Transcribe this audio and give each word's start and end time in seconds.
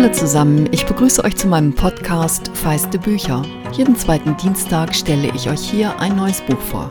Hallo 0.00 0.12
zusammen, 0.12 0.68
ich 0.70 0.86
begrüße 0.86 1.24
euch 1.24 1.34
zu 1.34 1.48
meinem 1.48 1.74
Podcast 1.74 2.56
Feiste 2.56 3.00
Bücher. 3.00 3.44
Jeden 3.72 3.96
zweiten 3.96 4.36
Dienstag 4.36 4.94
stelle 4.94 5.34
ich 5.34 5.50
euch 5.50 5.58
hier 5.68 5.98
ein 5.98 6.14
neues 6.14 6.40
Buch 6.40 6.60
vor. 6.60 6.88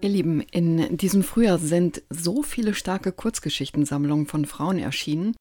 Ihr 0.00 0.08
Lieben, 0.08 0.40
in 0.40 0.96
diesem 0.96 1.24
Frühjahr 1.24 1.58
sind 1.58 2.02
so 2.08 2.42
viele 2.42 2.72
starke 2.72 3.12
Kurzgeschichtensammlungen 3.12 4.24
von 4.24 4.46
Frauen 4.46 4.78
erschienen, 4.78 5.36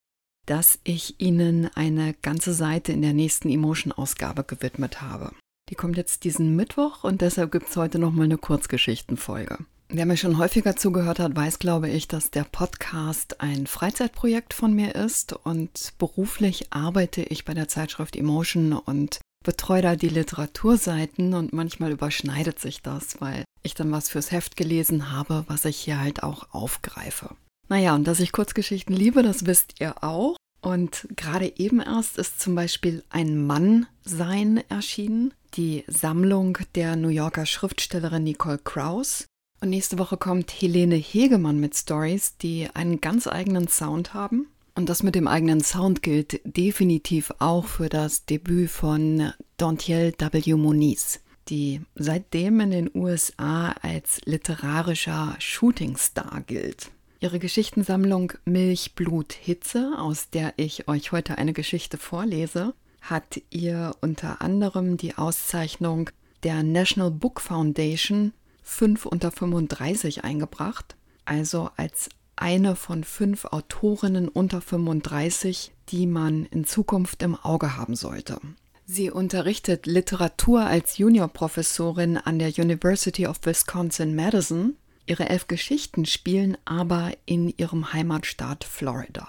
dass 0.48 0.80
ich 0.84 1.18
ihnen 1.22 1.70
eine 1.76 2.14
ganze 2.22 2.54
Seite 2.54 2.92
in 2.92 3.02
der 3.02 3.14
nächsten 3.14 3.50
Emotion-Ausgabe 3.50 4.44
gewidmet 4.44 5.02
habe. 5.02 5.32
Die 5.70 5.76
kommt 5.76 5.96
jetzt 5.96 6.26
diesen 6.26 6.58
Mittwoch 6.58 7.06
und 7.06 7.22
deshalb 7.22 7.54
gibt 7.54 7.70
es 7.70 7.78
heute 7.78 8.00
nochmal 8.00 8.26
eine 8.26 8.38
Kurzgeschichtenfolge. 8.38 9.60
Wer 9.96 10.08
mir 10.08 10.18
schon 10.18 10.40
häufiger 10.40 10.76
zugehört 10.76 11.20
hat, 11.20 11.36
weiß, 11.36 11.60
glaube 11.60 11.88
ich, 11.88 12.08
dass 12.08 12.32
der 12.32 12.46
Podcast 12.46 13.42
ein 13.42 13.68
Freizeitprojekt 13.68 14.56
von 14.56 14.74
mir 14.74 14.96
ist 14.96 15.34
und 15.34 15.94
beruflich 16.00 16.74
arbeite 16.74 17.22
ich 17.22 17.46
bei 17.46 17.54
der 17.54 17.68
Zeitschrift 17.68 18.16
Emotion 18.16 18.74
und 18.74 19.20
betreue 19.46 19.84
da 19.84 19.96
die 19.96 20.10
Literaturseiten 20.10 21.36
und 21.36 21.54
manchmal 21.54 21.92
überschneidet 21.92 22.58
sich 22.58 22.82
das, 22.82 23.22
weil 23.22 23.44
ich 23.62 23.76
dann 23.76 23.92
was 23.92 24.10
fürs 24.10 24.32
Heft 24.32 24.58
gelesen 24.58 25.12
habe, 25.12 25.44
was 25.46 25.64
ich 25.64 25.78
hier 25.78 26.00
halt 26.00 26.24
auch 26.24 26.48
aufgreife. 26.56 27.30
Naja, 27.70 27.94
und 27.94 28.08
dass 28.08 28.20
ich 28.20 28.32
Kurzgeschichten 28.32 28.96
liebe, 28.96 29.22
das 29.22 29.46
wisst 29.46 29.80
ihr 29.80 30.04
auch. 30.04 30.38
Und 30.60 31.08
gerade 31.16 31.54
eben 31.58 31.80
erst 31.80 32.18
ist 32.18 32.42
zum 32.42 32.56
Beispiel 32.56 33.04
ein 33.12 33.46
Mann 33.46 33.86
sein 34.04 34.64
erschienen, 34.70 35.36
die 35.54 35.84
Sammlung 35.86 36.58
der 36.74 36.96
New 36.96 37.10
Yorker 37.10 37.46
Schriftstellerin 37.46 38.24
Nicole 38.24 38.58
Krauss. 38.58 39.28
Und 39.64 39.70
nächste 39.70 39.98
Woche 39.98 40.18
kommt 40.18 40.52
Helene 40.52 40.98
Hegemann 40.98 41.58
mit 41.58 41.74
Stories, 41.74 42.36
die 42.36 42.68
einen 42.74 43.00
ganz 43.00 43.28
eigenen 43.28 43.70
Sound 43.70 44.14
haben. 44.14 44.48
Und 44.76 44.90
das 44.90 45.04
mit 45.04 45.16
dem 45.16 45.26
eigenen 45.26 45.62
Sound 45.62 46.02
gilt 46.02 46.42
definitiv 46.44 47.34
auch 47.40 47.66
für 47.66 47.88
das 47.88 48.26
Debüt 48.26 48.70
von 48.70 49.32
Dantiel 49.56 50.14
W. 50.18 50.56
Moniz, 50.56 51.22
die 51.48 51.80
seitdem 51.96 52.60
in 52.60 52.72
den 52.72 52.92
USA 52.94 53.74
als 53.82 54.20
literarischer 54.26 55.38
Shootingstar 55.40 56.42
gilt. 56.46 56.92
Ihre 57.22 57.40
Geschichtensammlung 57.40 58.34
Milch, 58.44 58.96
Blut, 58.96 59.32
Hitze, 59.32 59.94
aus 59.98 60.30
der 60.30 60.56
ich 60.58 60.90
euch 60.90 61.14
heute 61.14 61.38
eine 61.38 61.54
Geschichte 61.54 61.98
vorlese, 61.98 62.74
hat 63.00 63.42
ihr 63.50 63.96
unter 64.02 64.42
anderem 64.42 64.98
die 64.98 65.18
Auszeichnung 65.18 66.10
der 66.44 66.64
National 66.64 67.12
Book 67.12 67.40
Foundation 67.40 68.34
5 68.64 69.06
unter 69.06 69.32
35 69.32 70.24
eingebracht, 70.24 70.96
also 71.26 71.70
als 71.78 72.10
eine 72.36 72.76
von 72.76 73.04
fünf 73.04 73.46
Autorinnen 73.46 74.28
unter 74.28 74.62
35, 74.62 75.72
die 75.90 76.08
man 76.08 76.46
in 76.46 76.66
Zukunft 76.66 77.22
im 77.24 77.36
Auge 77.36 77.78
haben 77.78 77.96
sollte. 77.96 78.40
Sie 78.86 79.10
unterrichtet 79.10 79.86
Literatur 79.86 80.66
als 80.66 80.98
Juniorprofessorin 80.98 82.18
an 82.18 82.40
der 82.40 82.50
University 82.50 83.28
of 83.28 83.40
Wisconsin-Madison. 83.44 84.76
Ihre 85.06 85.30
elf 85.30 85.48
Geschichten 85.48 86.06
spielen 86.06 86.58
aber 86.66 87.12
in 87.26 87.54
ihrem 87.56 87.94
Heimatstaat 87.94 88.64
Florida. 88.64 89.28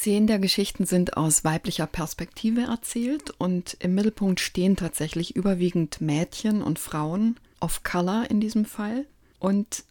Zehn 0.00 0.26
der 0.26 0.38
Geschichten 0.38 0.86
sind 0.86 1.18
aus 1.18 1.44
weiblicher 1.44 1.86
Perspektive 1.86 2.62
erzählt 2.62 3.32
und 3.36 3.76
im 3.80 3.94
Mittelpunkt 3.94 4.40
stehen 4.40 4.74
tatsächlich 4.74 5.36
überwiegend 5.36 6.00
Mädchen 6.00 6.62
und 6.62 6.78
Frauen, 6.78 7.38
of 7.60 7.82
Color 7.82 8.30
in 8.30 8.40
diesem 8.40 8.64
Fall 8.64 9.04
und 9.40 9.84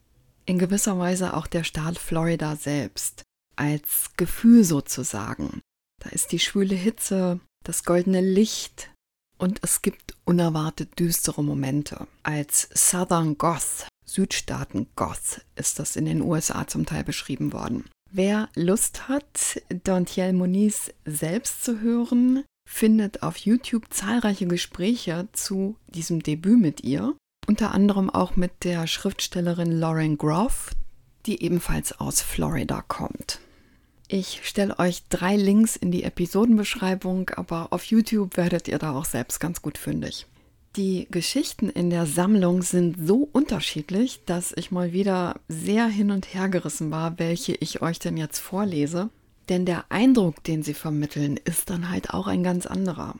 in 0.47 0.57
gewisser 0.57 0.97
Weise 0.97 1.35
auch 1.35 1.45
der 1.45 1.63
Staat 1.63 1.99
Florida 1.99 2.55
selbst 2.55 3.21
als 3.55 4.09
Gefühl 4.17 4.63
sozusagen. 4.63 5.61
Da 6.03 6.09
ist 6.09 6.31
die 6.31 6.39
schwüle 6.39 6.73
Hitze, 6.73 7.39
das 7.63 7.83
goldene 7.83 8.21
Licht 8.21 8.89
und 9.37 9.59
es 9.61 9.83
gibt 9.83 10.15
unerwartet 10.25 10.97
düstere 10.97 11.43
Momente. 11.43 12.07
Als 12.23 12.67
Southern 12.73 13.37
Goth, 13.37 13.87
Südstaaten 14.05 14.87
Goth, 14.95 15.45
ist 15.55 15.77
das 15.77 15.95
in 15.95 16.05
den 16.05 16.21
USA 16.21 16.65
zum 16.65 16.87
Teil 16.87 17.03
beschrieben 17.03 17.53
worden. 17.53 17.85
Wer 18.11 18.49
Lust 18.55 19.07
hat, 19.07 19.61
Dantiel 19.83 20.33
Moniz 20.33 20.91
selbst 21.05 21.63
zu 21.63 21.79
hören, 21.79 22.43
findet 22.67 23.23
auf 23.23 23.37
YouTube 23.37 23.85
zahlreiche 23.91 24.47
Gespräche 24.47 25.27
zu 25.33 25.75
diesem 25.87 26.23
Debüt 26.23 26.59
mit 26.59 26.83
ihr 26.83 27.15
unter 27.49 27.71
anderem 27.71 28.11
auch 28.11 28.35
mit 28.35 28.63
der 28.63 28.85
Schriftstellerin 28.85 29.71
Lauren 29.71 30.19
Groff, 30.19 30.69
die 31.25 31.43
ebenfalls 31.43 31.99
aus 31.99 32.21
Florida 32.21 32.83
kommt. 32.87 33.39
Ich 34.07 34.41
stelle 34.43 34.77
euch 34.77 35.07
drei 35.09 35.35
Links 35.35 35.75
in 35.75 35.91
die 35.91 36.03
Episodenbeschreibung, 36.03 37.29
aber 37.29 37.73
auf 37.73 37.85
YouTube 37.85 38.37
werdet 38.37 38.67
ihr 38.67 38.77
da 38.77 38.91
auch 38.91 39.05
selbst 39.05 39.39
ganz 39.39 39.63
gut 39.63 39.79
fündig. 39.79 40.27
Die 40.79 41.09
Geschichten 41.11 41.67
in 41.67 41.89
der 41.89 42.05
Sammlung 42.05 42.61
sind 42.61 43.05
so 43.05 43.27
unterschiedlich, 43.33 44.21
dass 44.25 44.53
ich 44.55 44.71
mal 44.71 44.93
wieder 44.93 45.41
sehr 45.49 45.87
hin 45.87 46.09
und 46.09 46.33
her 46.33 46.47
gerissen 46.47 46.89
war, 46.89 47.19
welche 47.19 47.53
ich 47.53 47.81
euch 47.81 47.99
denn 47.99 48.15
jetzt 48.15 48.39
vorlese. 48.39 49.09
Denn 49.49 49.65
der 49.65 49.91
Eindruck, 49.91 50.41
den 50.45 50.63
sie 50.63 50.73
vermitteln, 50.73 51.35
ist 51.35 51.69
dann 51.69 51.89
halt 51.89 52.11
auch 52.11 52.27
ein 52.27 52.43
ganz 52.43 52.65
anderer. 52.65 53.15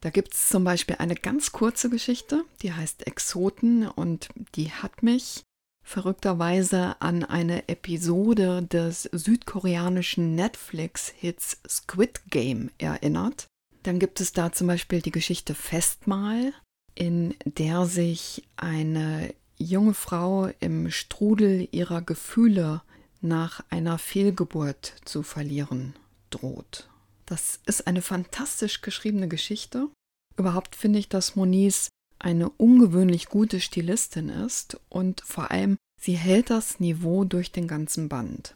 Da 0.00 0.10
gibt 0.10 0.34
es 0.34 0.50
zum 0.50 0.62
Beispiel 0.62 0.98
eine 1.00 1.16
ganz 1.16 1.50
kurze 1.50 1.90
Geschichte, 1.90 2.44
die 2.62 2.72
heißt 2.72 3.08
Exoten 3.08 3.88
und 3.88 4.28
die 4.54 4.70
hat 4.70 5.02
mich 5.02 5.42
verrückterweise 5.84 6.94
an 7.00 7.24
eine 7.24 7.68
Episode 7.68 8.62
des 8.62 9.10
südkoreanischen 9.10 10.36
Netflix-Hits 10.36 11.60
Squid 11.68 12.20
Game 12.30 12.70
erinnert. 12.78 13.48
Dann 13.82 13.98
gibt 13.98 14.20
es 14.20 14.32
da 14.32 14.52
zum 14.52 14.68
Beispiel 14.68 15.02
die 15.02 15.10
Geschichte 15.10 15.56
Festmahl, 15.56 16.52
in 16.94 17.34
der 17.44 17.86
sich 17.86 18.44
eine 18.56 19.34
junge 19.56 19.94
Frau 19.94 20.50
im 20.60 20.90
Strudel 20.90 21.68
ihrer 21.70 22.02
Gefühle 22.02 22.82
nach 23.20 23.62
einer 23.68 23.98
Fehlgeburt 23.98 24.94
zu 25.04 25.22
verlieren 25.22 25.94
droht. 26.30 26.88
Das 27.26 27.60
ist 27.66 27.86
eine 27.86 28.02
fantastisch 28.02 28.80
geschriebene 28.80 29.28
Geschichte. 29.28 29.88
Überhaupt 30.36 30.74
finde 30.74 30.98
ich, 30.98 31.08
dass 31.08 31.36
Moniz 31.36 31.88
eine 32.18 32.50
ungewöhnlich 32.50 33.26
gute 33.26 33.60
Stilistin 33.60 34.28
ist 34.28 34.80
und 34.88 35.20
vor 35.22 35.50
allem 35.50 35.76
sie 36.00 36.16
hält 36.16 36.50
das 36.50 36.80
Niveau 36.80 37.24
durch 37.24 37.52
den 37.52 37.68
ganzen 37.68 38.08
Band. 38.08 38.54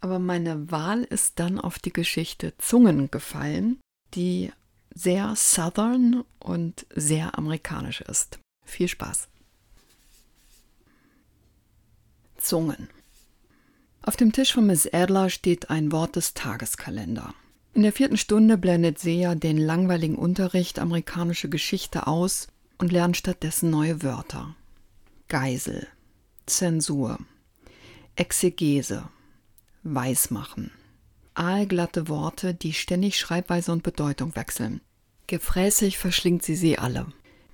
Aber 0.00 0.18
meine 0.18 0.70
Wahl 0.70 1.04
ist 1.04 1.38
dann 1.38 1.58
auf 1.58 1.78
die 1.78 1.92
Geschichte 1.92 2.54
Zungen 2.58 3.10
gefallen, 3.10 3.80
die 4.14 4.52
sehr 4.94 5.34
southern 5.36 6.24
und 6.38 6.86
sehr 6.94 7.36
amerikanisch 7.38 8.00
ist. 8.02 8.38
Viel 8.64 8.88
Spaß. 8.88 9.28
Zungen. 12.36 12.88
Auf 14.02 14.16
dem 14.16 14.32
Tisch 14.32 14.52
von 14.52 14.66
Miss 14.66 14.92
Adler 14.92 15.30
steht 15.30 15.70
ein 15.70 15.92
Wort 15.92 16.16
des 16.16 16.34
Tageskalender. 16.34 17.34
In 17.74 17.82
der 17.82 17.92
vierten 17.92 18.16
Stunde 18.16 18.58
blendet 18.58 18.98
Sea 18.98 19.34
den 19.34 19.56
langweiligen 19.56 20.16
Unterricht 20.16 20.78
amerikanische 20.78 21.48
Geschichte 21.48 22.06
aus 22.06 22.48
und 22.78 22.92
lernt 22.92 23.16
stattdessen 23.16 23.70
neue 23.70 24.02
Wörter. 24.02 24.56
Geisel, 25.28 25.86
Zensur, 26.46 27.18
Exegese, 28.16 29.08
Weismachen. 29.84 30.72
Aalglatte 31.34 32.08
Worte, 32.08 32.54
die 32.54 32.72
ständig 32.72 33.18
Schreibweise 33.18 33.72
und 33.72 33.82
Bedeutung 33.82 34.36
wechseln. 34.36 34.80
Gefräßig 35.26 35.98
verschlingt 35.98 36.42
sie 36.42 36.56
sie 36.56 36.78
alle. 36.78 37.06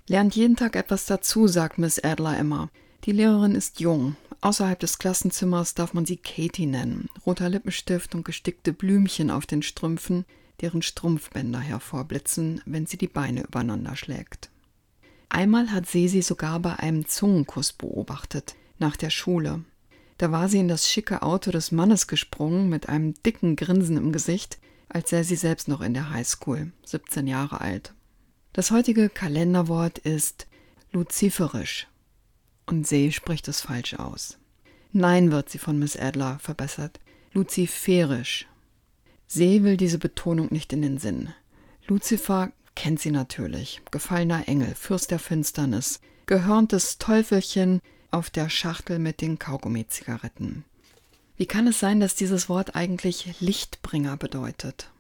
Lernt 0.08 0.34
jeden 0.34 0.56
Tag 0.56 0.74
etwas 0.74 1.06
dazu, 1.06 1.46
sagt 1.46 1.78
Miss 1.78 2.02
Adler 2.02 2.38
immer. 2.38 2.70
Die 3.04 3.12
Lehrerin 3.12 3.54
ist 3.54 3.80
jung, 3.80 4.16
Außerhalb 4.40 4.78
des 4.78 4.98
Klassenzimmers 4.98 5.74
darf 5.74 5.94
man 5.94 6.06
sie 6.06 6.16
Katie 6.16 6.66
nennen. 6.66 7.08
Roter 7.26 7.48
Lippenstift 7.48 8.14
und 8.14 8.24
gestickte 8.24 8.72
Blümchen 8.72 9.30
auf 9.30 9.46
den 9.46 9.62
Strümpfen, 9.62 10.24
deren 10.60 10.82
Strumpfbänder 10.82 11.58
hervorblitzen, 11.58 12.60
wenn 12.64 12.86
sie 12.86 12.98
die 12.98 13.08
Beine 13.08 13.42
übereinander 13.42 13.96
schlägt. 13.96 14.50
Einmal 15.28 15.72
hat 15.72 15.86
sie 15.86 16.22
sogar 16.22 16.60
bei 16.60 16.76
einem 16.76 17.06
Zungenkuss 17.06 17.72
beobachtet, 17.72 18.54
nach 18.78 18.96
der 18.96 19.10
Schule. 19.10 19.64
Da 20.18 20.32
war 20.32 20.48
sie 20.48 20.58
in 20.58 20.68
das 20.68 20.90
schicke 20.90 21.22
Auto 21.22 21.50
des 21.52 21.70
Mannes 21.72 22.08
gesprungen 22.08 22.68
mit 22.68 22.88
einem 22.88 23.14
dicken 23.22 23.56
Grinsen 23.56 23.96
im 23.96 24.12
Gesicht, 24.12 24.58
als 24.88 25.10
sei 25.10 25.22
sie 25.22 25.36
selbst 25.36 25.68
noch 25.68 25.80
in 25.80 25.94
der 25.94 26.10
Highschool, 26.10 26.72
17 26.84 27.26
Jahre 27.26 27.60
alt. 27.60 27.94
Das 28.52 28.70
heutige 28.70 29.08
Kalenderwort 29.08 29.98
ist 29.98 30.48
luziferisch, 30.90 31.86
und 32.66 32.86
See 32.86 33.12
spricht 33.12 33.46
es 33.46 33.60
falsch 33.60 33.94
aus. 33.94 34.38
Nein, 34.92 35.30
wird 35.30 35.50
sie 35.50 35.58
von 35.58 35.78
Miss 35.78 35.96
Adler 35.96 36.38
verbessert. 36.40 36.98
Luziferisch. 37.32 38.46
See 39.26 39.62
will 39.62 39.76
diese 39.76 39.98
Betonung 39.98 40.48
nicht 40.50 40.72
in 40.72 40.82
den 40.82 40.98
Sinn. 40.98 41.32
Luzifer 41.86 42.50
kennt 42.74 42.98
sie 42.98 43.10
natürlich. 43.10 43.82
Gefallener 43.90 44.48
Engel, 44.48 44.74
Fürst 44.74 45.10
der 45.10 45.18
Finsternis, 45.18 46.00
gehörntes 46.26 46.98
Teufelchen 46.98 47.80
auf 48.10 48.30
der 48.30 48.48
Schachtel 48.50 48.98
mit 48.98 49.20
den 49.20 49.38
Kaugummi-Zigaretten. 49.38 50.64
Wie 51.36 51.46
kann 51.46 51.66
es 51.66 51.78
sein, 51.78 52.00
dass 52.00 52.14
dieses 52.14 52.48
Wort 52.48 52.74
eigentlich 52.74 53.40
Lichtbringer 53.40 54.16
bedeutet? 54.16 54.90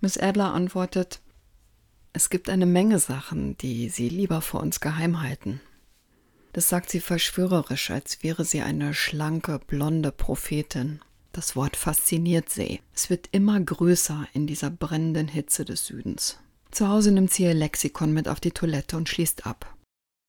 Miss 0.00 0.18
Adler 0.18 0.52
antwortet, 0.52 1.20
es 2.12 2.28
gibt 2.28 2.50
eine 2.50 2.66
Menge 2.66 2.98
Sachen, 2.98 3.56
die 3.58 3.88
sie 3.88 4.08
lieber 4.08 4.42
vor 4.42 4.60
uns 4.60 4.80
geheim 4.80 5.22
halten. 5.22 5.60
Das 6.52 6.68
sagt 6.68 6.90
sie 6.90 7.00
verschwörerisch, 7.00 7.90
als 7.90 8.22
wäre 8.22 8.44
sie 8.44 8.60
eine 8.60 8.92
schlanke, 8.92 9.58
blonde 9.66 10.12
Prophetin. 10.12 11.00
Das 11.32 11.56
Wort 11.56 11.76
fasziniert 11.76 12.50
sie. 12.50 12.80
Es 12.94 13.08
wird 13.08 13.30
immer 13.32 13.58
größer 13.58 14.28
in 14.34 14.46
dieser 14.46 14.68
brennenden 14.68 15.28
Hitze 15.28 15.64
des 15.64 15.86
Südens. 15.86 16.38
Zu 16.70 16.88
Hause 16.88 17.12
nimmt 17.12 17.32
sie 17.32 17.44
ihr 17.44 17.54
Lexikon 17.54 18.12
mit 18.12 18.28
auf 18.28 18.40
die 18.40 18.50
Toilette 18.50 18.98
und 18.98 19.08
schließt 19.08 19.46
ab. 19.46 19.74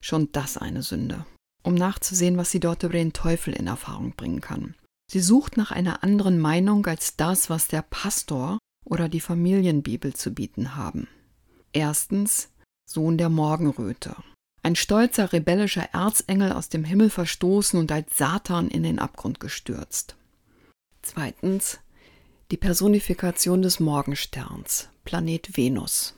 Schon 0.02 0.32
das 0.32 0.58
eine 0.58 0.82
Sünde. 0.82 1.26
Um 1.64 1.76
nachzusehen, 1.76 2.38
was 2.38 2.52
sie 2.52 2.60
dort 2.60 2.84
über 2.84 2.94
den 2.94 3.14
Teufel 3.14 3.54
in 3.54 3.68
Erfahrung 3.68 4.14
bringen 4.16 4.42
kann. 4.42 4.76
Sie 5.10 5.22
sucht 5.22 5.58
nach 5.58 5.72
einer 5.72 6.04
anderen 6.04 6.40
Meinung 6.40 6.86
als 6.86 7.16
das, 7.16 7.50
was 7.50 7.68
der 7.68 7.82
Pastor 7.82 8.58
oder 8.86 9.10
die 9.10 9.22
Familienbibel 9.22 10.14
zu 10.14 10.34
bieten 10.34 10.76
haben. 10.76 11.08
Erstens 11.72 12.50
Sohn 12.86 13.18
der 13.18 13.30
Morgenröte. 13.30 14.16
Ein 14.62 14.76
stolzer, 14.76 15.34
rebellischer 15.34 15.90
Erzengel 15.94 16.54
aus 16.54 16.70
dem 16.70 16.84
Himmel 16.84 17.10
verstoßen 17.10 17.80
und 17.80 17.92
als 17.92 18.18
Satan 18.18 18.70
in 18.70 18.84
den 18.84 19.00
Abgrund 19.00 19.40
gestürzt. 19.40 20.16
Zweitens 21.02 21.80
die 22.52 22.58
Personifikation 22.58 23.62
des 23.62 23.80
Morgensterns, 23.80 24.90
Planet 25.06 25.58
Venus. 25.58 26.16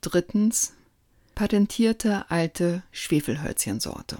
Drittens 0.00 0.74
patentierte 1.34 2.30
alte 2.30 2.82
Schwefelhölzchensorte. 2.90 4.18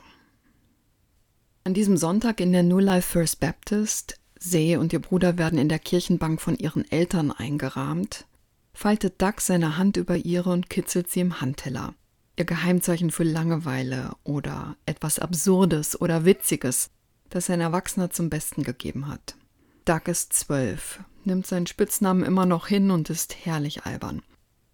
An 1.69 1.75
diesem 1.75 1.99
Sonntag 1.99 2.41
in 2.41 2.53
der 2.53 2.63
New 2.63 2.79
Life 2.79 3.13
First 3.13 3.41
Baptist, 3.41 4.19
See 4.39 4.79
und 4.79 4.95
ihr 4.95 5.01
Bruder 5.01 5.37
werden 5.37 5.59
in 5.59 5.69
der 5.69 5.79
Kirchenbank 5.79 6.41
von 6.41 6.57
ihren 6.57 6.91
Eltern 6.91 7.31
eingerahmt, 7.31 8.25
faltet 8.73 9.21
Doug 9.21 9.35
seine 9.41 9.77
Hand 9.77 9.99
über 9.99 10.17
ihre 10.17 10.49
und 10.49 10.71
kitzelt 10.71 11.11
sie 11.11 11.21
im 11.21 11.43
Handteller. 11.43 11.93
Ihr 12.37 12.47
Geheimzeichen 12.47 13.11
für 13.11 13.25
Langeweile 13.25 14.13
oder 14.25 14.77
etwas 14.87 15.19
Absurdes 15.19 16.01
oder 16.01 16.25
Witziges, 16.25 16.89
das 17.29 17.51
ein 17.51 17.61
Erwachsener 17.61 18.09
zum 18.09 18.31
Besten 18.31 18.63
gegeben 18.63 19.07
hat. 19.07 19.37
Doug 19.85 20.07
ist 20.07 20.33
zwölf, 20.33 21.01
nimmt 21.25 21.47
seinen 21.47 21.67
Spitznamen 21.67 22.25
immer 22.25 22.47
noch 22.47 22.67
hin 22.67 22.91
und 22.91 23.11
ist 23.11 23.45
herrlich 23.45 23.85
albern. 23.85 24.23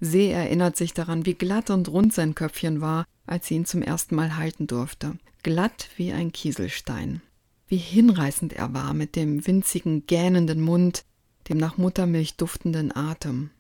See 0.05 0.31
erinnert 0.31 0.77
sich 0.77 0.93
daran, 0.93 1.25
wie 1.25 1.35
glatt 1.35 1.71
und 1.71 1.89
rund 1.89 2.13
sein 2.13 2.35
Köpfchen 2.35 2.83
war, 2.83 3.07
als 3.27 3.47
sie 3.47 3.55
ihn 3.55 3.65
zum 3.65 3.81
ersten 3.81 4.15
Mal 4.15 4.37
halten 4.37 4.67
durfte. 4.67 5.17
Glatt 5.43 5.89
wie 5.97 6.13
ein 6.13 6.31
Kieselstein. 6.31 7.23
Wie 7.69 7.79
hinreißend 7.79 8.53
er 8.53 8.75
war 8.75 8.93
mit 8.93 9.17
dem 9.17 9.47
winzigen, 9.47 10.07
gähnenden 10.07 10.61
Mund, 10.61 11.05
dem 11.49 11.57
nach 11.57 11.79
Muttermilch 11.79 12.37
duftenden 12.37 12.95
Atem. 12.95 13.51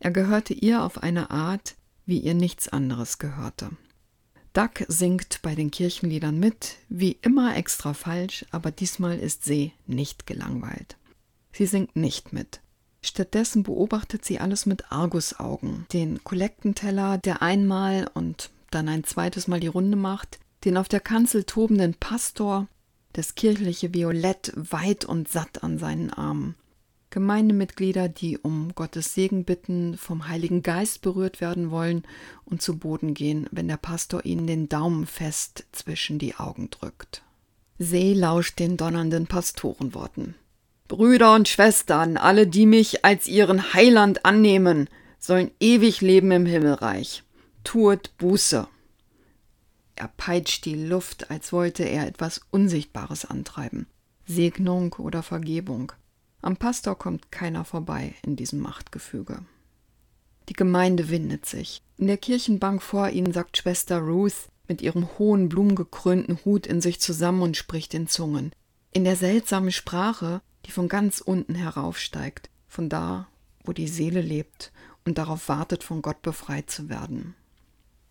Er 0.00 0.10
gehörte 0.10 0.54
ihr 0.54 0.82
auf 0.82 1.02
eine 1.02 1.30
Art, 1.30 1.76
wie 2.04 2.18
ihr 2.18 2.34
nichts 2.34 2.68
anderes 2.68 3.18
gehörte. 3.18 3.70
Duck 4.54 4.84
singt 4.88 5.40
bei 5.42 5.54
den 5.54 5.70
Kirchenliedern 5.70 6.38
mit, 6.38 6.78
wie 6.88 7.12
immer 7.22 7.56
extra 7.56 7.94
falsch, 7.94 8.44
aber 8.50 8.72
diesmal 8.72 9.18
ist 9.18 9.44
See 9.44 9.72
nicht 9.86 10.26
gelangweilt. 10.26 10.96
Sie 11.52 11.66
singt 11.66 11.94
nicht 11.94 12.32
mit. 12.32 12.60
Stattdessen 13.06 13.62
beobachtet 13.62 14.24
sie 14.24 14.40
alles 14.40 14.66
mit 14.66 14.90
Argusaugen. 14.90 15.86
Den 15.92 16.24
Kollektenteller, 16.24 17.18
der 17.18 17.40
einmal 17.40 18.10
und 18.14 18.50
dann 18.70 18.88
ein 18.88 19.04
zweites 19.04 19.46
Mal 19.46 19.60
die 19.60 19.68
Runde 19.68 19.96
macht, 19.96 20.38
den 20.64 20.76
auf 20.76 20.88
der 20.88 21.00
Kanzel 21.00 21.44
tobenden 21.44 21.94
Pastor, 21.94 22.66
das 23.12 23.34
kirchliche 23.34 23.94
Violett 23.94 24.52
weit 24.56 25.04
und 25.04 25.28
satt 25.28 25.62
an 25.62 25.78
seinen 25.78 26.10
Armen. 26.10 26.56
Gemeindemitglieder, 27.10 28.08
die 28.08 28.36
um 28.38 28.74
Gottes 28.74 29.14
Segen 29.14 29.44
bitten, 29.44 29.96
vom 29.96 30.28
Heiligen 30.28 30.62
Geist 30.62 31.00
berührt 31.00 31.40
werden 31.40 31.70
wollen 31.70 32.02
und 32.44 32.60
zu 32.60 32.76
Boden 32.76 33.14
gehen, 33.14 33.48
wenn 33.52 33.68
der 33.68 33.78
Pastor 33.78 34.24
ihnen 34.24 34.46
den 34.46 34.68
Daumen 34.68 35.06
fest 35.06 35.64
zwischen 35.72 36.18
die 36.18 36.34
Augen 36.34 36.68
drückt. 36.70 37.22
See 37.78 38.12
lauscht 38.12 38.58
den 38.58 38.76
donnernden 38.76 39.26
Pastorenworten. 39.28 40.34
Brüder 40.88 41.34
und 41.34 41.48
Schwestern, 41.48 42.16
alle, 42.16 42.46
die 42.46 42.66
mich 42.66 43.04
als 43.04 43.26
ihren 43.26 43.74
Heiland 43.74 44.24
annehmen, 44.24 44.88
sollen 45.18 45.50
ewig 45.60 46.00
leben 46.00 46.30
im 46.30 46.46
Himmelreich. 46.46 47.24
Tuet 47.64 48.16
Buße. 48.18 48.68
Er 49.96 50.08
peitscht 50.16 50.64
die 50.64 50.74
Luft, 50.76 51.30
als 51.30 51.52
wollte 51.52 51.82
er 51.82 52.06
etwas 52.06 52.40
Unsichtbares 52.50 53.24
antreiben. 53.24 53.86
Segnung 54.26 54.92
oder 54.94 55.22
Vergebung. 55.22 55.92
Am 56.42 56.56
Pastor 56.56 56.96
kommt 56.96 57.32
keiner 57.32 57.64
vorbei 57.64 58.14
in 58.22 58.36
diesem 58.36 58.60
Machtgefüge. 58.60 59.38
Die 60.48 60.52
Gemeinde 60.52 61.08
windet 61.08 61.46
sich. 61.46 61.82
In 61.96 62.06
der 62.06 62.18
Kirchenbank 62.18 62.82
vor 62.82 63.08
ihnen 63.08 63.32
sagt 63.32 63.56
Schwester 63.56 63.98
Ruth 63.98 64.48
mit 64.68 64.82
ihrem 64.82 65.08
hohen, 65.18 65.48
blumengekrönten 65.48 66.38
Hut 66.44 66.66
in 66.66 66.80
sich 66.80 67.00
zusammen 67.00 67.42
und 67.42 67.56
spricht 67.56 67.94
in 67.94 68.06
Zungen. 68.06 68.52
In 68.92 69.04
der 69.04 69.16
seltsamen 69.16 69.72
Sprache, 69.72 70.40
die 70.66 70.72
von 70.72 70.88
ganz 70.88 71.20
unten 71.20 71.54
heraufsteigt, 71.54 72.50
von 72.66 72.88
da, 72.88 73.28
wo 73.64 73.72
die 73.72 73.88
Seele 73.88 74.20
lebt 74.20 74.72
und 75.04 75.18
darauf 75.18 75.48
wartet, 75.48 75.84
von 75.84 76.02
Gott 76.02 76.22
befreit 76.22 76.70
zu 76.70 76.88
werden. 76.88 77.34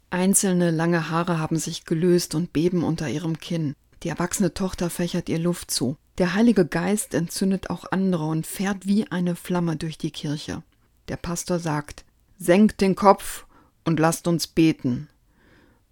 Einzelne 0.09 0.71
lange 0.71 1.09
Haare 1.09 1.39
haben 1.39 1.57
sich 1.57 1.85
gelöst 1.85 2.35
und 2.35 2.53
beben 2.53 2.83
unter 2.83 3.09
ihrem 3.09 3.39
Kinn. 3.39 3.75
Die 4.03 4.09
erwachsene 4.09 4.53
Tochter 4.53 4.89
fächert 4.89 5.27
ihr 5.27 5.39
Luft 5.39 5.71
zu. 5.71 5.97
Der 6.17 6.33
Heilige 6.33 6.65
Geist 6.65 7.13
entzündet 7.13 7.69
auch 7.69 7.91
andere 7.91 8.25
und 8.25 8.47
fährt 8.47 8.87
wie 8.87 9.11
eine 9.11 9.35
Flamme 9.35 9.75
durch 9.75 9.97
die 9.97 10.11
Kirche. 10.11 10.63
Der 11.09 11.17
Pastor 11.17 11.59
sagt, 11.59 12.05
Senkt 12.37 12.81
den 12.81 12.95
Kopf 12.95 13.45
und 13.83 13.99
lasst 13.99 14.27
uns 14.27 14.47
beten. 14.47 15.09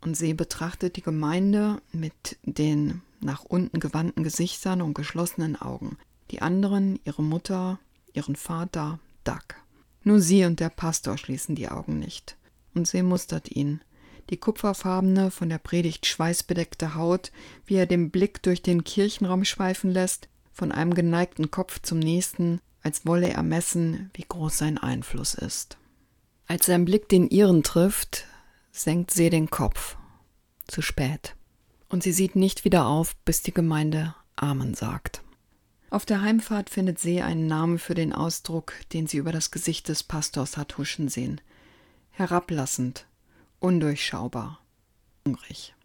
Und 0.02 0.16
sie 0.16 0.34
betrachtet 0.34 0.96
die 0.98 1.02
Gemeinde 1.02 1.82
mit 1.92 2.38
den 2.44 3.02
nach 3.22 3.44
unten 3.46 3.80
gewandten 3.80 4.24
Gesichtern 4.24 4.82
und 4.82 4.94
geschlossenen 4.94 5.56
Augen. 5.56 5.98
Die 6.34 6.42
anderen, 6.42 7.00
ihre 7.04 7.22
Mutter, 7.22 7.80
ihren 8.12 8.36
Vater, 8.36 8.98
Doug. 9.24 9.54
Nur 10.02 10.20
sie 10.20 10.46
und 10.46 10.60
der 10.60 10.70
Pastor 10.70 11.16
schließen 11.16 11.54
die 11.54 11.70
Augen 11.70 12.00
nicht. 12.00 12.38
Und 12.74 12.88
sie 12.88 13.04
mustert 13.04 13.52
ihn 13.52 13.82
die 14.32 14.38
kupferfarbene, 14.38 15.30
von 15.30 15.48
der 15.48 15.60
Predigt 15.60 16.08
schweißbedeckte 16.08 16.96
Haut, 16.96 17.32
wie 17.68 17.76
er 17.76 17.86
den 17.86 18.10
Blick 18.10 18.42
durch 18.42 18.64
den 18.64 18.84
Kirchenraum 18.84 19.46
schweifen 19.46 19.92
lässt, 19.92 20.28
von 20.52 20.72
einem 20.72 20.96
geneigten 20.96 21.52
Kopf 21.52 21.80
zum 21.84 22.00
nächsten, 22.00 22.60
als 22.82 23.06
wolle 23.06 23.30
er 23.30 23.44
messen, 23.44 24.10
wie 24.16 24.26
groß 24.28 24.58
sein 24.58 24.80
Einfluss 24.80 25.36
ist. 25.36 25.78
Als 26.48 26.66
sein 26.66 26.86
Blick 26.86 27.10
den 27.10 27.30
ihren 27.30 27.62
trifft, 27.62 28.26
senkt 28.72 29.12
sie 29.12 29.30
den 29.30 29.52
Kopf. 29.52 29.98
Zu 30.66 30.82
spät. 30.82 31.36
Und 31.90 32.02
sie 32.02 32.12
sieht 32.12 32.36
nicht 32.36 32.66
wieder 32.66 32.88
auf, 32.88 33.16
bis 33.18 33.44
die 33.44 33.54
Gemeinde 33.54 34.16
Amen 34.36 34.74
sagt. 34.74 35.23
Auf 35.94 36.08
der 36.08 36.24
Heimfahrt 36.24 36.72
findet 36.72 36.98
sie 36.98 37.22
einen 37.22 37.46
Namen 37.46 37.78
für 37.78 37.94
den 37.94 38.14
Ausdruck, 38.14 38.74
den 38.94 39.06
sie 39.06 39.18
über 39.18 39.32
das 39.32 39.52
Gesicht 39.52 39.90
des 39.90 40.02
Pastors 40.02 40.58
hat 40.58 40.80
huschen 40.80 41.08
sehen. 41.08 41.40
Herablassend, 42.10 43.06
undurchschaubar, 43.60 44.60
hungrig. 45.24 45.76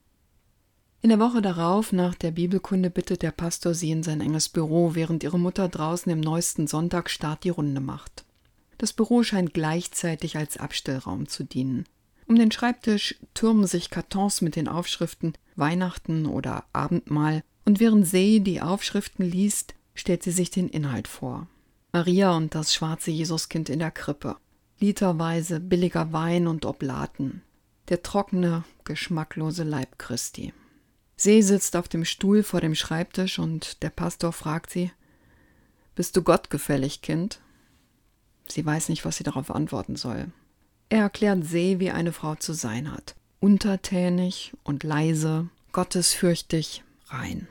In 1.02 1.10
der 1.10 1.18
Woche 1.18 1.42
darauf, 1.42 1.92
nach 1.92 2.14
der 2.14 2.30
Bibelkunde, 2.30 2.88
bittet 2.88 3.20
der 3.20 3.32
Pastor 3.32 3.74
sie 3.74 3.90
in 3.90 4.02
sein 4.02 4.22
enges 4.22 4.48
Büro, 4.48 4.94
während 4.94 5.24
ihre 5.24 5.38
Mutter 5.38 5.68
draußen 5.68 6.10
im 6.10 6.20
neuesten 6.20 6.66
Sonntagsstart 6.66 7.44
die 7.44 7.50
Runde 7.50 7.82
macht. 7.82 8.24
Das 8.78 8.94
Büro 8.94 9.22
scheint 9.22 9.52
gleichzeitig 9.52 10.38
als 10.38 10.56
Abstellraum 10.56 11.28
zu 11.28 11.44
dienen. 11.44 11.84
Um 12.26 12.36
den 12.36 12.50
Schreibtisch 12.50 13.16
türmen 13.34 13.66
sich 13.66 13.90
Kartons 13.90 14.40
mit 14.40 14.56
den 14.56 14.68
Aufschriften 14.68 15.34
Weihnachten 15.54 16.24
oder 16.24 16.64
Abendmahl, 16.72 17.42
und 17.66 17.78
während 17.78 18.06
See 18.06 18.40
die 18.40 18.62
Aufschriften 18.62 19.30
liest, 19.30 19.74
stellt 19.98 20.22
sie 20.22 20.30
sich 20.30 20.50
den 20.50 20.68
Inhalt 20.68 21.08
vor. 21.08 21.46
Maria 21.92 22.36
und 22.36 22.54
das 22.54 22.74
schwarze 22.74 23.10
Jesuskind 23.10 23.68
in 23.68 23.78
der 23.78 23.90
Krippe. 23.90 24.36
Literweise 24.78 25.60
billiger 25.60 26.12
Wein 26.12 26.46
und 26.46 26.64
Oblaten 26.64 27.42
der 27.88 28.02
trockene, 28.02 28.64
geschmacklose 28.84 29.64
Leib 29.64 29.98
Christi. 29.98 30.52
See 31.16 31.40
sitzt 31.40 31.74
auf 31.74 31.88
dem 31.88 32.04
Stuhl 32.04 32.42
vor 32.42 32.60
dem 32.60 32.74
Schreibtisch 32.74 33.38
und 33.38 33.82
der 33.82 33.90
Pastor 33.90 34.32
fragt 34.32 34.70
sie, 34.70 34.92
Bist 35.94 36.16
du 36.16 36.22
gottgefällig, 36.22 37.02
Kind? 37.02 37.40
Sie 38.46 38.64
weiß 38.64 38.88
nicht, 38.88 39.04
was 39.04 39.16
sie 39.16 39.24
darauf 39.24 39.50
antworten 39.50 39.96
soll. 39.96 40.30
Er 40.90 41.02
erklärt 41.02 41.44
See, 41.44 41.80
wie 41.80 41.90
eine 41.90 42.12
Frau 42.12 42.34
zu 42.34 42.52
sein 42.52 42.92
hat. 42.92 43.14
Untertänig 43.40 44.52
und 44.62 44.84
leise, 44.84 45.48
gottesfürchtig, 45.72 46.82
rein. 47.08 47.48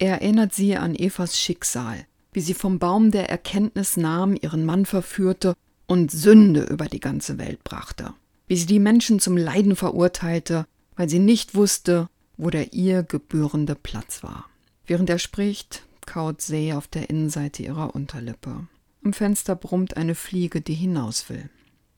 Er 0.00 0.20
erinnert 0.20 0.52
sie 0.52 0.76
an 0.76 0.96
Evas 0.96 1.38
Schicksal, 1.38 2.04
wie 2.32 2.40
sie 2.40 2.54
vom 2.54 2.80
Baum 2.80 3.12
der 3.12 3.30
Erkenntnis 3.30 3.96
nahm, 3.96 4.34
ihren 4.34 4.64
Mann 4.64 4.84
verführte 4.84 5.54
und 5.86 6.10
Sünde 6.10 6.64
über 6.64 6.86
die 6.86 7.00
ganze 7.00 7.38
Welt 7.38 7.62
brachte 7.62 8.14
wie 8.50 8.56
sie 8.56 8.66
die 8.66 8.80
Menschen 8.80 9.20
zum 9.20 9.36
Leiden 9.36 9.76
verurteilte, 9.76 10.66
weil 10.96 11.08
sie 11.08 11.20
nicht 11.20 11.54
wusste, 11.54 12.08
wo 12.36 12.50
der 12.50 12.72
ihr 12.72 13.04
gebührende 13.04 13.76
Platz 13.76 14.24
war. 14.24 14.46
Während 14.86 15.08
er 15.08 15.20
spricht, 15.20 15.84
kaut 16.04 16.42
See 16.42 16.72
auf 16.72 16.88
der 16.88 17.10
Innenseite 17.10 17.62
ihrer 17.62 17.94
Unterlippe. 17.94 18.66
Im 19.04 19.12
Fenster 19.12 19.54
brummt 19.54 19.96
eine 19.96 20.16
Fliege, 20.16 20.60
die 20.60 20.74
hinaus 20.74 21.28
will. 21.28 21.48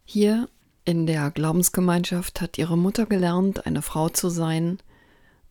Hier 0.05 0.47
in 0.85 1.07
der 1.07 1.31
Glaubensgemeinschaft 1.31 2.43
hat 2.43 2.59
ihre 2.59 2.77
Mutter 2.77 3.07
gelernt, 3.07 3.65
eine 3.65 3.81
Frau 3.81 4.11
zu 4.11 4.29
sein 4.29 4.77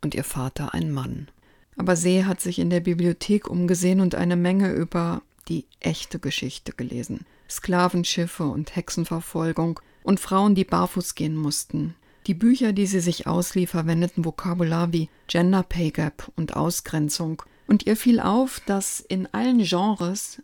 und 0.01 0.13
ihr 0.13 0.23
Vater 0.23 0.75
ein 0.75 0.91
Mann. 0.91 1.29
Aber 1.77 1.95
See 1.95 2.25
hat 2.25 2.41
sich 2.41 2.59
in 2.59 2.69
der 2.69 2.81
Bibliothek 2.81 3.49
umgesehen 3.49 4.01
und 4.01 4.15
eine 4.15 4.35
Menge 4.35 4.71
über 4.71 5.21
die 5.47 5.65
echte 5.79 6.19
Geschichte 6.19 6.73
gelesen. 6.73 7.25
Sklavenschiffe 7.49 8.43
und 8.43 8.75
Hexenverfolgung 8.75 9.79
und 10.03 10.19
Frauen, 10.19 10.55
die 10.55 10.63
barfuß 10.63 11.15
gehen 11.15 11.35
mussten. 11.35 11.95
Die 12.27 12.33
Bücher, 12.33 12.71
die 12.71 12.85
sie 12.85 12.99
sich 12.99 13.27
auslieh, 13.27 13.65
verwendeten 13.65 14.23
Vokabular 14.23 14.93
wie 14.93 15.09
Gender 15.27 15.63
Pay 15.63 15.91
Gap 15.91 16.31
und 16.35 16.55
Ausgrenzung. 16.55 17.41
Und 17.67 17.87
ihr 17.87 17.97
fiel 17.97 18.19
auf, 18.19 18.61
dass 18.65 18.99
in 18.99 19.27
allen 19.33 19.63
Genres, 19.63 20.41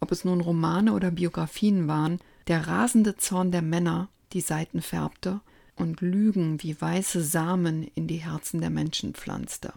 ob 0.00 0.10
es 0.10 0.24
nun 0.24 0.40
Romane 0.40 0.94
oder 0.94 1.10
Biografien 1.10 1.86
waren, 1.86 2.18
der 2.48 2.66
rasende 2.66 3.16
Zorn 3.16 3.52
der 3.52 3.62
Männer 3.62 4.08
die 4.32 4.40
Seiten 4.40 4.80
färbte 4.80 5.40
und 5.76 6.00
Lügen 6.00 6.62
wie 6.62 6.80
weiße 6.80 7.22
Samen 7.22 7.88
in 7.94 8.06
die 8.06 8.24
Herzen 8.24 8.60
der 8.60 8.70
Menschen 8.70 9.14
pflanzte. 9.14 9.72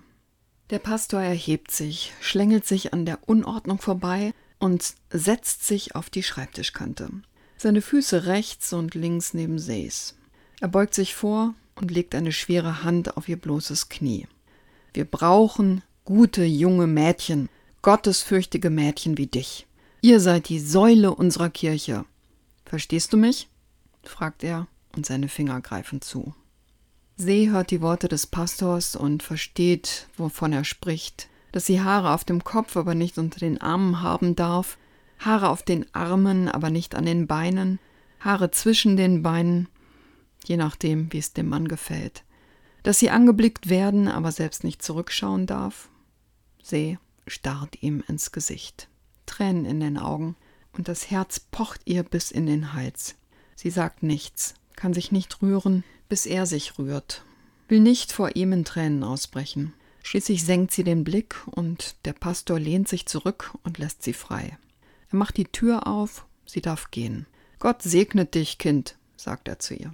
Der 0.72 0.79
Pastor 0.79 1.22
erhebt 1.22 1.69
sich, 1.69 2.12
schlängelt 2.22 2.65
sich 2.65 2.91
an 2.91 3.05
der 3.05 3.19
Unordnung 3.27 3.79
vorbei 3.79 4.34
und 4.57 4.95
setzt 5.12 5.65
sich 5.67 5.95
auf 5.95 6.10
die 6.10 6.24
Schreibtischkante. 6.24 7.10
Seine 7.55 7.81
Füße 7.81 8.25
rechts 8.25 8.74
und 8.74 8.95
links 8.95 9.36
neben 9.36 9.60
Sees. 9.60 10.15
Er 10.62 10.67
beugt 10.67 10.95
sich 10.95 11.13
vor 11.13 11.53
und 11.75 11.91
legt 11.91 12.15
eine 12.15 12.31
schwere 12.31 12.84
Hand 12.84 13.15
auf 13.15 13.29
ihr 13.29 13.38
bloßes 13.38 13.89
Knie. 13.89 14.27
Wir 14.93 15.05
brauchen 15.05 15.84
gute 16.03 16.43
junge 16.43 16.88
Mädchen, 16.88 17.48
gottesfürchtige 17.84 18.72
Mädchen 18.72 19.19
wie 19.19 19.27
dich. 19.27 19.67
Ihr 20.01 20.19
seid 20.19 20.50
die 20.50 20.60
Säule 20.60 21.13
unserer 21.13 21.50
Kirche. 21.51 22.05
Verstehst 22.65 23.13
du 23.13 23.17
mich? 23.17 23.50
fragt 24.03 24.43
er 24.43 24.67
und 24.95 25.05
seine 25.05 25.27
Finger 25.27 25.62
greifen 25.62 26.01
zu. 26.01 26.34
See 27.17 27.50
hört 27.50 27.72
die 27.72 27.81
Worte 27.81 28.10
des 28.10 28.27
Pastors 28.27 28.95
und 28.95 29.24
versteht, 29.24 30.07
wovon 30.17 30.51
er 30.51 30.65
spricht, 30.65 31.29
dass 31.53 31.65
sie 31.65 31.79
Haare 31.79 32.13
auf 32.13 32.25
dem 32.25 32.43
Kopf, 32.43 32.75
aber 32.75 32.93
nicht 32.93 33.17
unter 33.17 33.39
den 33.39 33.62
Armen 33.62 34.01
haben 34.01 34.36
darf, 34.36 34.77
Haare 35.19 35.48
auf 35.48 35.63
den 35.63 35.86
Armen, 35.95 36.50
aber 36.50 36.69
nicht 36.69 36.93
an 36.93 37.05
den 37.05 37.25
Beinen, 37.25 37.79
Haare 38.19 38.51
zwischen 38.51 38.98
den 38.98 39.24
Beinen, 39.24 39.69
je 40.45 40.57
nachdem, 40.57 41.12
wie 41.13 41.19
es 41.19 41.31
dem 41.31 41.48
Mann 41.48 41.69
gefällt, 41.69 42.25
dass 42.84 43.00
sie 43.00 43.10
angeblickt 43.10 43.69
werden, 43.69 44.10
aber 44.10 44.34
selbst 44.34 44.65
nicht 44.65 44.84
zurückschauen 44.84 45.45
darf. 45.45 45.89
See 46.62 47.00
starrt 47.27 47.81
ihm 47.81 48.03
ins 48.10 48.34
Gesicht, 48.34 48.89
Tränen 49.25 49.63
in 49.63 49.79
den 49.79 49.98
Augen, 49.98 50.36
und 50.74 50.89
das 50.89 51.10
Herz 51.10 51.39
pocht 51.39 51.79
ihr 51.86 52.03
bis 52.03 52.29
in 52.31 52.45
den 52.45 52.74
Hals. 52.74 53.15
Sie 53.55 53.69
sagt 53.69 54.03
nichts, 54.03 54.55
kann 54.75 54.93
sich 54.93 55.13
nicht 55.13 55.41
rühren, 55.41 55.86
bis 56.15 56.25
er 56.25 56.45
sich 56.45 56.79
rührt, 56.79 57.25
will 57.67 57.81
nicht 57.81 58.13
vor 58.13 58.38
ihm 58.38 58.53
in 58.53 58.63
Tränen 58.63 59.03
ausbrechen. 59.03 59.74
Schließlich 60.01 60.45
senkt 60.45 60.72
sie 60.72 60.86
den 60.86 61.03
Blick 61.03 61.36
und 61.45 61.98
der 62.05 62.13
Pastor 62.13 62.57
lehnt 62.57 62.88
sich 62.88 63.05
zurück 63.05 63.53
und 63.63 63.79
lässt 63.79 64.01
sie 64.01 64.13
frei. 64.13 64.57
Er 65.12 65.17
macht 65.17 65.36
die 65.36 65.43
Tür 65.43 65.88
auf, 65.88 66.25
sie 66.45 66.62
darf 66.62 66.89
gehen. 66.89 67.25
Gott 67.60 67.81
segnet 67.81 68.34
dich, 68.34 68.60
Kind, 68.60 68.95
sagt 69.17 69.50
er 69.50 69.60
zu 69.60 69.74
ihr. 69.74 69.93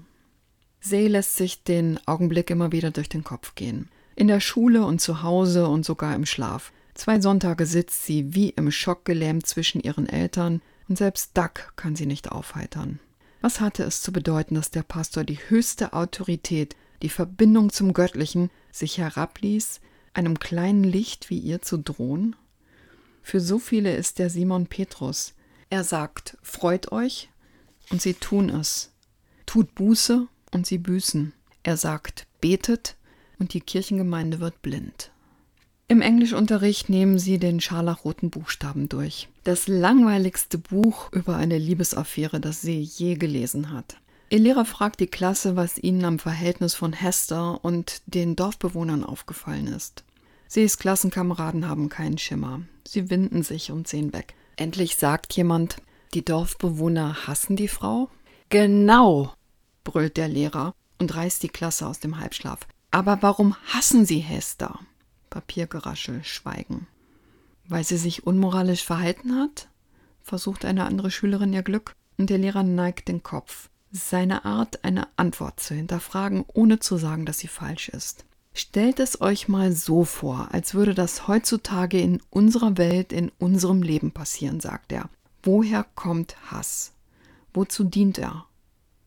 See 0.79 1.07
lässt 1.07 1.37
sich 1.37 1.63
den 1.63 1.99
Augenblick 2.05 2.51
immer 2.51 2.71
wieder 2.71 2.91
durch 2.91 3.09
den 3.09 3.23
Kopf 3.23 3.55
gehen. 3.55 3.89
In 4.15 4.27
der 4.27 4.41
Schule 4.41 4.85
und 4.85 5.01
zu 5.01 5.23
Hause 5.23 5.67
und 5.67 5.87
sogar 5.87 6.13
im 6.13 6.27
Schlaf. 6.27 6.71
Zwei 6.93 7.19
Sonntage 7.19 7.65
sitzt 7.65 8.05
sie 8.05 8.35
wie 8.35 8.49
im 8.49 8.69
Schock 8.69 9.05
gelähmt 9.05 9.47
zwischen 9.47 9.81
ihren 9.81 10.07
Eltern, 10.07 10.61
und 10.87 10.99
selbst 10.99 11.35
Duck 11.35 11.73
kann 11.77 11.95
sie 11.95 12.05
nicht 12.05 12.31
aufheitern. 12.31 12.99
Was 13.41 13.59
hatte 13.59 13.83
es 13.83 14.01
zu 14.03 14.13
bedeuten, 14.13 14.55
dass 14.55 14.69
der 14.69 14.83
Pastor 14.83 15.23
die 15.23 15.39
höchste 15.49 15.93
Autorität, 15.93 16.75
die 17.01 17.09
Verbindung 17.09 17.71
zum 17.71 17.93
Göttlichen, 17.93 18.51
sich 18.71 18.99
herabließ, 18.99 19.81
einem 20.13 20.39
kleinen 20.39 20.83
Licht 20.83 21.29
wie 21.29 21.39
ihr 21.39 21.61
zu 21.61 21.77
drohen? 21.77 22.35
Für 23.23 23.39
so 23.39 23.59
viele 23.59 23.95
ist 23.95 24.19
der 24.19 24.29
Simon 24.29 24.67
Petrus. 24.67 25.33
Er 25.69 25.83
sagt, 25.83 26.37
freut 26.43 26.91
euch, 26.91 27.29
und 27.89 28.01
sie 28.01 28.13
tun 28.13 28.49
es. 28.49 28.91
Tut 29.45 29.73
Buße, 29.73 30.27
und 30.51 30.67
sie 30.67 30.77
büßen. 30.77 31.33
Er 31.63 31.77
sagt, 31.77 32.27
betet, 32.41 32.95
und 33.39 33.53
die 33.53 33.61
Kirchengemeinde 33.61 34.39
wird 34.39 34.61
blind. 34.61 35.10
Im 35.91 36.01
Englischunterricht 36.01 36.87
nehmen 36.87 37.19
sie 37.19 37.37
den 37.37 37.59
scharlachroten 37.59 38.29
Buchstaben 38.29 38.87
durch. 38.87 39.27
Das 39.43 39.67
langweiligste 39.67 40.57
Buch 40.57 41.11
über 41.11 41.35
eine 41.35 41.57
Liebesaffäre, 41.57 42.39
das 42.39 42.61
sie 42.61 42.79
je 42.79 43.15
gelesen 43.15 43.73
hat. 43.73 43.97
Ihr 44.29 44.39
Lehrer 44.39 44.63
fragt 44.63 45.01
die 45.01 45.07
Klasse, 45.07 45.57
was 45.57 45.77
ihnen 45.77 46.05
am 46.05 46.17
Verhältnis 46.17 46.75
von 46.75 46.93
Hester 46.93 47.59
und 47.65 48.03
den 48.05 48.37
Dorfbewohnern 48.37 49.03
aufgefallen 49.03 49.67
ist. 49.67 50.05
Sees 50.47 50.77
Klassenkameraden 50.77 51.67
haben 51.67 51.89
keinen 51.89 52.17
Schimmer. 52.17 52.61
Sie 52.87 53.09
winden 53.09 53.43
sich 53.43 53.69
und 53.69 53.89
sehen 53.89 54.13
weg. 54.13 54.33
Endlich 54.55 54.95
sagt 54.95 55.35
jemand, 55.35 55.75
die 56.13 56.23
Dorfbewohner 56.23 57.27
hassen 57.27 57.57
die 57.57 57.67
Frau? 57.67 58.07
Genau, 58.47 59.33
brüllt 59.83 60.15
der 60.15 60.29
Lehrer 60.29 60.73
und 60.99 61.13
reißt 61.13 61.43
die 61.43 61.49
Klasse 61.49 61.85
aus 61.85 61.99
dem 61.99 62.17
Halbschlaf. 62.17 62.59
Aber 62.91 63.21
warum 63.21 63.57
hassen 63.73 64.05
sie 64.05 64.19
Hester? 64.19 64.79
Papiergeraschel, 65.31 66.23
Schweigen. 66.23 66.85
Weil 67.67 67.83
sie 67.83 67.97
sich 67.97 68.27
unmoralisch 68.27 68.83
verhalten 68.83 69.35
hat? 69.35 69.67
versucht 70.21 70.65
eine 70.65 70.85
andere 70.85 71.09
Schülerin 71.09 71.53
ihr 71.53 71.63
Glück, 71.63 71.95
und 72.17 72.29
der 72.29 72.37
Lehrer 72.37 72.61
neigt 72.61 73.07
den 73.07 73.23
Kopf. 73.23 73.69
Seine 73.91 74.45
Art, 74.45 74.83
eine 74.85 75.07
Antwort 75.17 75.59
zu 75.59 75.73
hinterfragen, 75.73 76.45
ohne 76.53 76.79
zu 76.79 76.97
sagen, 76.97 77.25
dass 77.25 77.39
sie 77.39 77.47
falsch 77.47 77.89
ist. 77.89 78.25
Stellt 78.53 78.99
es 78.99 79.21
euch 79.21 79.47
mal 79.47 79.71
so 79.71 80.03
vor, 80.03 80.49
als 80.51 80.73
würde 80.73 80.93
das 80.93 81.27
heutzutage 81.27 81.99
in 81.99 82.21
unserer 82.29 82.77
Welt, 82.77 83.11
in 83.13 83.31
unserem 83.39 83.81
Leben 83.81 84.11
passieren, 84.11 84.59
sagt 84.59 84.91
er. 84.91 85.09
Woher 85.41 85.85
kommt 85.95 86.35
Hass? 86.51 86.93
Wozu 87.53 87.83
dient 87.83 88.17
er? 88.17 88.45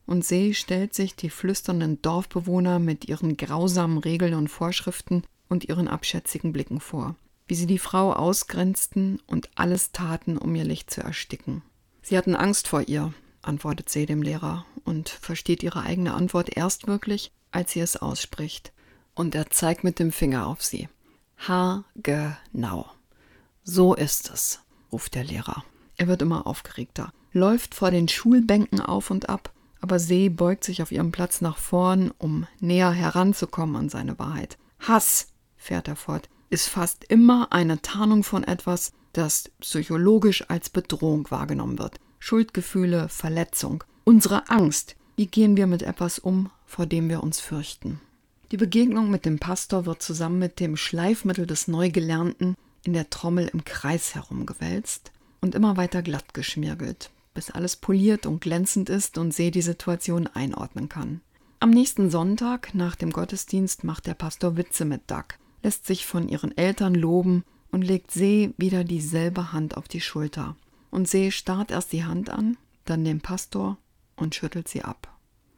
Und 0.06 0.24
See 0.24 0.52
stellt 0.52 0.94
sich 0.94 1.14
die 1.14 1.30
flüsternden 1.30 2.02
Dorfbewohner 2.02 2.78
mit 2.78 3.08
ihren 3.08 3.36
grausamen 3.36 3.98
Regeln 3.98 4.34
und 4.34 4.48
Vorschriften 4.48 5.22
und 5.48 5.64
ihren 5.64 5.88
abschätzigen 5.88 6.52
Blicken 6.52 6.80
vor, 6.80 7.16
wie 7.46 7.54
sie 7.54 7.66
die 7.66 7.78
Frau 7.78 8.12
ausgrenzten 8.12 9.20
und 9.26 9.50
alles 9.54 9.92
taten, 9.92 10.38
um 10.38 10.54
ihr 10.54 10.64
Licht 10.64 10.90
zu 10.90 11.02
ersticken. 11.02 11.62
Sie 12.02 12.16
hatten 12.18 12.36
Angst 12.36 12.68
vor 12.68 12.82
ihr, 12.82 13.12
antwortet 13.42 13.88
sie 13.88 14.06
dem 14.06 14.22
Lehrer 14.22 14.64
und 14.84 15.08
versteht 15.08 15.62
ihre 15.62 15.82
eigene 15.82 16.14
Antwort 16.14 16.56
erst 16.56 16.86
wirklich, 16.86 17.32
als 17.50 17.72
sie 17.72 17.80
es 17.80 17.96
ausspricht. 17.96 18.72
Und 19.14 19.34
er 19.34 19.50
zeigt 19.50 19.84
mit 19.84 19.98
dem 19.98 20.12
Finger 20.12 20.46
auf 20.46 20.62
sie. 20.62 20.88
Ha, 21.46 21.84
genau. 21.94 22.90
So 23.62 23.94
ist 23.94 24.30
es, 24.30 24.60
ruft 24.92 25.14
der 25.14 25.24
Lehrer. 25.24 25.64
Er 25.96 26.08
wird 26.08 26.22
immer 26.22 26.46
aufgeregter, 26.46 27.12
läuft 27.32 27.74
vor 27.74 27.90
den 27.90 28.08
Schulbänken 28.08 28.80
auf 28.80 29.10
und 29.10 29.28
ab, 29.28 29.52
aber 29.80 29.98
See 29.98 30.28
beugt 30.28 30.64
sich 30.64 30.82
auf 30.82 30.90
ihrem 30.90 31.12
Platz 31.12 31.40
nach 31.40 31.56
vorn, 31.56 32.12
um 32.18 32.46
näher 32.58 32.90
heranzukommen 32.90 33.76
an 33.76 33.88
seine 33.88 34.18
Wahrheit. 34.18 34.58
Hass 34.80 35.28
fährt 35.64 35.88
er 35.88 35.96
fort, 35.96 36.28
ist 36.50 36.68
fast 36.68 37.04
immer 37.04 37.52
eine 37.52 37.80
Tarnung 37.80 38.22
von 38.22 38.44
etwas, 38.44 38.92
das 39.12 39.50
psychologisch 39.60 40.48
als 40.48 40.68
Bedrohung 40.68 41.30
wahrgenommen 41.30 41.78
wird. 41.78 41.98
Schuldgefühle, 42.18 43.08
Verletzung, 43.08 43.82
unsere 44.04 44.48
Angst. 44.50 44.96
Wie 45.16 45.26
gehen 45.26 45.56
wir 45.56 45.66
mit 45.66 45.82
etwas 45.82 46.18
um, 46.18 46.50
vor 46.66 46.86
dem 46.86 47.08
wir 47.08 47.22
uns 47.22 47.40
fürchten? 47.40 48.00
Die 48.50 48.56
Begegnung 48.56 49.10
mit 49.10 49.24
dem 49.24 49.38
Pastor 49.38 49.86
wird 49.86 50.02
zusammen 50.02 50.38
mit 50.38 50.60
dem 50.60 50.76
Schleifmittel 50.76 51.46
des 51.46 51.66
Neugelernten 51.66 52.56
in 52.84 52.92
der 52.92 53.08
Trommel 53.10 53.48
im 53.52 53.64
Kreis 53.64 54.14
herumgewälzt 54.14 55.12
und 55.40 55.54
immer 55.54 55.76
weiter 55.76 56.02
glatt 56.02 56.34
geschmirgelt, 56.34 57.10
bis 57.32 57.50
alles 57.50 57.76
poliert 57.76 58.26
und 58.26 58.40
glänzend 58.40 58.90
ist 58.90 59.16
und 59.16 59.32
See 59.32 59.50
die 59.50 59.62
Situation 59.62 60.26
einordnen 60.26 60.88
kann. 60.88 61.20
Am 61.60 61.70
nächsten 61.70 62.10
Sonntag 62.10 62.74
nach 62.74 62.96
dem 62.96 63.10
Gottesdienst 63.10 63.84
macht 63.84 64.06
der 64.06 64.14
Pastor 64.14 64.56
Witze 64.56 64.84
mit 64.84 65.10
Doug 65.10 65.38
lässt 65.64 65.86
sich 65.86 66.06
von 66.06 66.28
ihren 66.28 66.56
Eltern 66.56 66.94
loben 66.94 67.42
und 67.72 67.82
legt 67.82 68.12
See 68.12 68.52
wieder 68.58 68.84
dieselbe 68.84 69.52
Hand 69.52 69.76
auf 69.76 69.88
die 69.88 70.02
Schulter. 70.02 70.56
Und 70.90 71.08
See 71.08 71.30
starrt 71.32 71.72
erst 71.72 71.92
die 71.92 72.04
Hand 72.04 72.30
an, 72.30 72.56
dann 72.84 73.04
den 73.04 73.20
Pastor 73.20 73.78
und 74.14 74.34
schüttelt 74.34 74.68
sie 74.68 74.82
ab. 74.82 75.08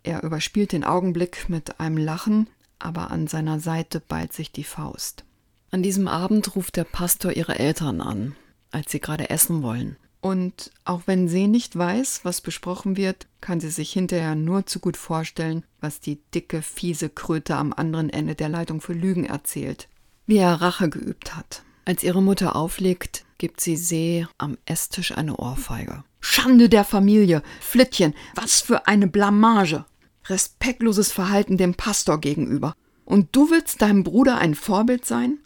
Er 0.05 0.23
überspielt 0.23 0.73
den 0.73 0.85
Augenblick 0.85 1.49
mit 1.49 1.81
einem 1.81 1.99
Lachen, 1.99 2.49
aber 2.79 3.11
an 3.11 3.27
seiner 3.27 3.59
Seite 3.59 4.01
ballt 4.01 4.33
sich 4.33 4.53
die 4.53 4.65
Faust. 4.65 5.25
An 5.73 5.83
diesem 5.83 6.07
Abend 6.07 6.55
ruft 6.55 6.77
der 6.77 6.85
Pastor 6.85 7.33
ihre 7.33 7.59
Eltern 7.59 8.01
an, 8.01 8.37
als 8.71 8.93
sie 8.93 9.01
gerade 9.01 9.29
essen 9.29 9.63
wollen. 9.63 9.97
Und 10.21 10.71
auch 10.85 11.03
wenn 11.07 11.29
sie 11.29 11.49
nicht 11.49 11.77
weiß, 11.77 12.21
was 12.23 12.41
besprochen 12.41 12.97
wird, 12.97 13.27
kann 13.41 13.59
sie 13.61 13.71
sich 13.71 13.93
hinterher 13.93 14.37
nur 14.37 14.67
zu 14.67 14.79
gut 14.79 14.97
vorstellen, 14.97 15.65
was 15.81 16.01
die 16.01 16.21
dicke, 16.33 16.63
fiese 16.63 17.09
Kröte 17.09 17.57
am 17.57 17.73
anderen 17.73 18.09
Ende 18.09 18.37
der 18.37 18.49
Leitung 18.49 18.81
für 18.81 18.93
Lügen 18.93 19.25
erzählt 19.25 19.89
wie 20.27 20.39
er 20.39 20.61
Rache 20.61 20.89
geübt 20.89 21.37
hat. 21.37 21.63
Als 21.85 22.03
ihre 22.03 22.23
Mutter 22.23 22.57
auflegt, 22.57 23.25
gibt 23.39 23.61
sie 23.61 23.77
See 23.77 24.27
am 24.39 24.59
Esstisch 24.67 25.13
eine 25.13 25.37
Ohrfeige. 25.37 26.05
Schande 26.21 26.69
der 26.69 26.85
Familie! 26.85 27.43
Flittchen, 27.61 28.15
was 28.35 28.61
für 28.61 28.87
eine 28.87 29.07
Blamage! 29.07 29.85
Respektloses 30.29 31.13
Verhalten 31.13 31.57
dem 31.57 31.75
Pastor 31.75 32.21
gegenüber. 32.21 32.75
Und 33.05 33.37
du 33.37 33.51
willst 33.51 33.83
deinem 33.83 34.03
Bruder 34.03 34.39
ein 34.39 34.57
Vorbild 34.57 35.05
sein? 35.05 35.39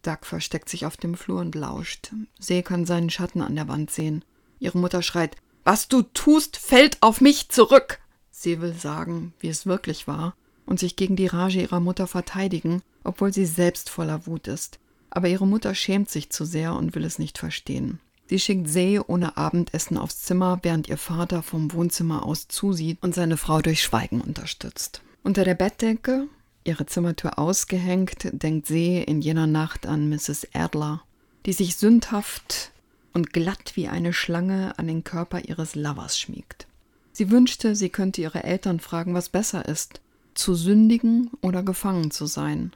Doug 0.00 0.20
versteckt 0.22 0.68
sich 0.68 0.86
auf 0.86 0.96
dem 0.96 1.14
Flur 1.14 1.40
und 1.40 1.54
lauscht. 1.54 2.12
See 2.38 2.62
kann 2.62 2.86
seinen 2.86 3.10
Schatten 3.10 3.42
an 3.42 3.54
der 3.54 3.68
Wand 3.68 3.90
sehen. 3.90 4.24
Ihre 4.58 4.78
Mutter 4.78 5.02
schreit: 5.02 5.36
Was 5.64 5.88
du 5.88 6.02
tust, 6.02 6.56
fällt 6.56 6.96
auf 7.02 7.20
mich 7.20 7.50
zurück! 7.50 8.00
Sie 8.30 8.60
will 8.60 8.72
sagen, 8.72 9.34
wie 9.38 9.48
es 9.48 9.66
wirklich 9.66 10.08
war 10.08 10.34
und 10.64 10.80
sich 10.80 10.96
gegen 10.96 11.16
die 11.16 11.26
Rage 11.26 11.60
ihrer 11.60 11.80
Mutter 11.80 12.06
verteidigen, 12.06 12.82
obwohl 13.04 13.32
sie 13.32 13.46
selbst 13.46 13.90
voller 13.90 14.26
Wut 14.26 14.48
ist. 14.48 14.78
Aber 15.10 15.28
ihre 15.28 15.46
Mutter 15.46 15.74
schämt 15.74 16.10
sich 16.10 16.30
zu 16.30 16.44
sehr 16.44 16.74
und 16.74 16.94
will 16.94 17.04
es 17.04 17.18
nicht 17.18 17.38
verstehen. 17.38 18.00
Sie 18.28 18.38
schickt 18.38 18.68
See 18.68 18.98
ohne 18.98 19.36
Abendessen 19.36 19.98
aufs 19.98 20.22
Zimmer, 20.22 20.60
während 20.62 20.88
ihr 20.88 20.96
Vater 20.96 21.42
vom 21.42 21.72
Wohnzimmer 21.72 22.24
aus 22.24 22.48
zusieht 22.48 22.98
und 23.02 23.14
seine 23.14 23.36
Frau 23.36 23.60
durch 23.60 23.82
Schweigen 23.82 24.20
unterstützt. 24.22 25.02
Unter 25.22 25.44
der 25.44 25.54
Bettdecke, 25.54 26.28
ihre 26.64 26.86
Zimmertür 26.86 27.38
ausgehängt, 27.38 28.28
denkt 28.32 28.66
See 28.66 29.02
in 29.02 29.20
jener 29.20 29.46
Nacht 29.46 29.86
an 29.86 30.08
Mrs. 30.08 30.48
Adler, 30.54 31.02
die 31.44 31.52
sich 31.52 31.76
sündhaft 31.76 32.72
und 33.12 33.32
glatt 33.32 33.72
wie 33.74 33.88
eine 33.88 34.12
Schlange 34.12 34.78
an 34.78 34.86
den 34.86 35.04
Körper 35.04 35.40
ihres 35.40 35.74
Lovers 35.74 36.18
schmiegt. 36.18 36.66
Sie 37.12 37.30
wünschte, 37.30 37.76
sie 37.76 37.90
könnte 37.90 38.22
ihre 38.22 38.44
Eltern 38.44 38.80
fragen, 38.80 39.14
was 39.14 39.28
besser 39.28 39.68
ist, 39.68 40.00
zu 40.34 40.54
sündigen 40.54 41.30
oder 41.42 41.62
gefangen 41.62 42.10
zu 42.10 42.26
sein. 42.26 42.72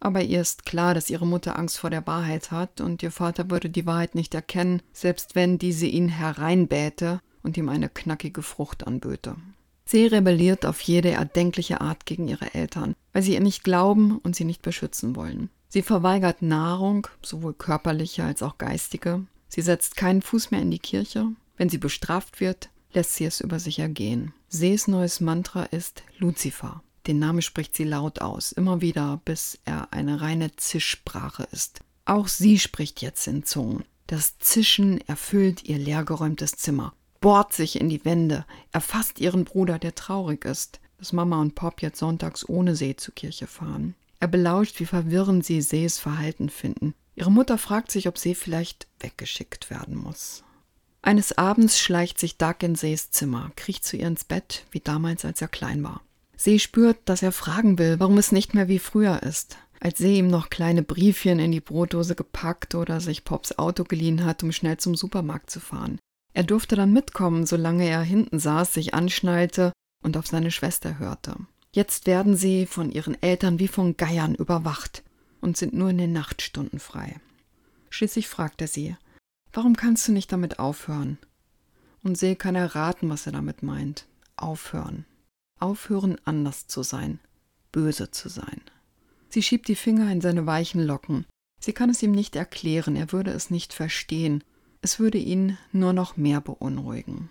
Aber 0.00 0.22
ihr 0.22 0.40
ist 0.40 0.64
klar, 0.64 0.94
dass 0.94 1.10
ihre 1.10 1.26
Mutter 1.26 1.58
Angst 1.58 1.78
vor 1.78 1.90
der 1.90 2.06
Wahrheit 2.06 2.50
hat 2.50 2.80
und 2.80 3.02
ihr 3.02 3.10
Vater 3.10 3.50
würde 3.50 3.70
die 3.70 3.86
Wahrheit 3.86 4.14
nicht 4.14 4.34
erkennen, 4.34 4.82
selbst 4.92 5.34
wenn 5.34 5.58
diese 5.58 5.86
ihn 5.86 6.08
hereinbäte 6.08 7.20
und 7.42 7.56
ihm 7.56 7.68
eine 7.68 7.88
knackige 7.88 8.42
Frucht 8.42 8.86
anböte. 8.86 9.36
Sie 9.84 10.06
rebelliert 10.06 10.66
auf 10.66 10.80
jede 10.82 11.10
erdenkliche 11.12 11.80
Art 11.80 12.04
gegen 12.04 12.28
ihre 12.28 12.52
Eltern, 12.54 12.94
weil 13.12 13.22
sie 13.22 13.34
ihr 13.34 13.40
nicht 13.40 13.64
glauben 13.64 14.18
und 14.18 14.36
sie 14.36 14.44
nicht 14.44 14.60
beschützen 14.60 15.16
wollen. 15.16 15.48
Sie 15.70 15.82
verweigert 15.82 16.42
Nahrung, 16.42 17.06
sowohl 17.22 17.54
körperliche 17.54 18.24
als 18.24 18.42
auch 18.42 18.58
geistige. 18.58 19.26
Sie 19.48 19.62
setzt 19.62 19.96
keinen 19.96 20.22
Fuß 20.22 20.50
mehr 20.50 20.60
in 20.60 20.70
die 20.70 20.78
Kirche. 20.78 21.28
Wenn 21.56 21.68
sie 21.70 21.78
bestraft 21.78 22.40
wird, 22.40 22.68
lässt 22.92 23.14
sie 23.14 23.24
es 23.24 23.40
über 23.40 23.58
sich 23.58 23.78
ergehen. 23.78 24.32
Sees 24.48 24.88
neues 24.88 25.20
Mantra 25.20 25.64
ist 25.64 26.02
Luzifer. 26.18 26.82
Den 27.06 27.18
Namen 27.18 27.42
spricht 27.42 27.74
sie 27.74 27.84
laut 27.84 28.20
aus, 28.20 28.52
immer 28.52 28.80
wieder, 28.80 29.20
bis 29.24 29.58
er 29.64 29.92
eine 29.92 30.20
reine 30.20 30.54
Zischsprache 30.56 31.46
ist. 31.52 31.80
Auch 32.04 32.28
sie 32.28 32.58
spricht 32.58 33.02
jetzt 33.02 33.26
in 33.26 33.44
Zungen. 33.44 33.84
Das 34.06 34.38
Zischen 34.38 35.00
erfüllt 35.06 35.64
ihr 35.64 35.78
leergeräumtes 35.78 36.52
Zimmer, 36.52 36.94
bohrt 37.20 37.52
sich 37.52 37.80
in 37.80 37.88
die 37.88 38.04
Wände, 38.04 38.46
erfasst 38.72 39.20
ihren 39.20 39.44
Bruder, 39.44 39.78
der 39.78 39.94
traurig 39.94 40.44
ist, 40.44 40.80
dass 40.98 41.12
Mama 41.12 41.40
und 41.40 41.54
Pop 41.54 41.82
jetzt 41.82 41.98
sonntags 41.98 42.48
ohne 42.48 42.74
See 42.74 42.96
zur 42.96 43.14
Kirche 43.14 43.46
fahren. 43.46 43.94
Er 44.20 44.28
belauscht, 44.28 44.80
wie 44.80 44.86
verwirrend 44.86 45.44
sie 45.44 45.62
Sees 45.62 45.98
Verhalten 45.98 46.48
finden. 46.48 46.94
Ihre 47.14 47.30
Mutter 47.30 47.58
fragt 47.58 47.90
sich, 47.90 48.08
ob 48.08 48.18
See 48.18 48.34
vielleicht 48.34 48.88
weggeschickt 49.00 49.70
werden 49.70 49.96
muss. 49.96 50.42
Eines 51.02 51.38
Abends 51.38 51.78
schleicht 51.78 52.18
sich 52.18 52.38
Doug 52.38 52.56
in 52.62 52.74
Sees 52.74 53.10
Zimmer, 53.10 53.52
kriecht 53.54 53.84
zu 53.84 53.96
ihr 53.96 54.06
ins 54.06 54.24
Bett, 54.24 54.64
wie 54.72 54.80
damals, 54.80 55.24
als 55.24 55.40
er 55.40 55.48
klein 55.48 55.82
war. 55.84 56.00
See 56.40 56.60
spürt, 56.60 56.98
dass 57.04 57.22
er 57.22 57.32
fragen 57.32 57.78
will, 57.78 57.98
warum 57.98 58.16
es 58.16 58.30
nicht 58.30 58.54
mehr 58.54 58.68
wie 58.68 58.78
früher 58.78 59.24
ist. 59.24 59.58
Als 59.80 59.98
See 59.98 60.18
ihm 60.18 60.28
noch 60.28 60.50
kleine 60.50 60.84
Briefchen 60.84 61.40
in 61.40 61.50
die 61.50 61.60
Brotdose 61.60 62.14
gepackt 62.14 62.76
oder 62.76 63.00
sich 63.00 63.24
Pops 63.24 63.58
Auto 63.58 63.82
geliehen 63.82 64.24
hat, 64.24 64.44
um 64.44 64.52
schnell 64.52 64.76
zum 64.76 64.94
Supermarkt 64.94 65.50
zu 65.50 65.58
fahren. 65.58 65.98
Er 66.34 66.44
durfte 66.44 66.76
dann 66.76 66.92
mitkommen, 66.92 67.44
solange 67.44 67.88
er 67.88 68.02
hinten 68.02 68.38
saß, 68.38 68.72
sich 68.72 68.94
anschnallte 68.94 69.72
und 70.04 70.16
auf 70.16 70.28
seine 70.28 70.52
Schwester 70.52 71.00
hörte. 71.00 71.34
Jetzt 71.72 72.06
werden 72.06 72.36
sie 72.36 72.66
von 72.66 72.92
ihren 72.92 73.20
Eltern 73.20 73.58
wie 73.58 73.68
von 73.68 73.96
Geiern 73.96 74.36
überwacht 74.36 75.02
und 75.40 75.56
sind 75.56 75.74
nur 75.74 75.90
in 75.90 75.98
den 75.98 76.12
Nachtstunden 76.12 76.78
frei. 76.78 77.16
Schließlich 77.90 78.28
fragt 78.28 78.60
er 78.60 78.68
sie, 78.68 78.96
warum 79.52 79.76
kannst 79.76 80.06
du 80.06 80.12
nicht 80.12 80.30
damit 80.30 80.60
aufhören? 80.60 81.18
Und 82.04 82.16
See 82.16 82.36
kann 82.36 82.54
erraten, 82.54 83.10
was 83.10 83.26
er 83.26 83.32
damit 83.32 83.64
meint. 83.64 84.06
Aufhören. 84.36 85.04
Aufhören, 85.60 86.16
anders 86.24 86.66
zu 86.66 86.82
sein, 86.82 87.18
böse 87.72 88.10
zu 88.10 88.28
sein. 88.28 88.60
Sie 89.30 89.42
schiebt 89.42 89.68
die 89.68 89.74
Finger 89.74 90.10
in 90.10 90.20
seine 90.20 90.46
weichen 90.46 90.82
Locken. 90.82 91.26
Sie 91.60 91.72
kann 91.72 91.90
es 91.90 92.02
ihm 92.02 92.12
nicht 92.12 92.36
erklären, 92.36 92.96
er 92.96 93.12
würde 93.12 93.30
es 93.30 93.50
nicht 93.50 93.72
verstehen, 93.72 94.44
es 94.80 94.98
würde 94.98 95.18
ihn 95.18 95.58
nur 95.72 95.92
noch 95.92 96.16
mehr 96.16 96.40
beunruhigen. 96.40 97.30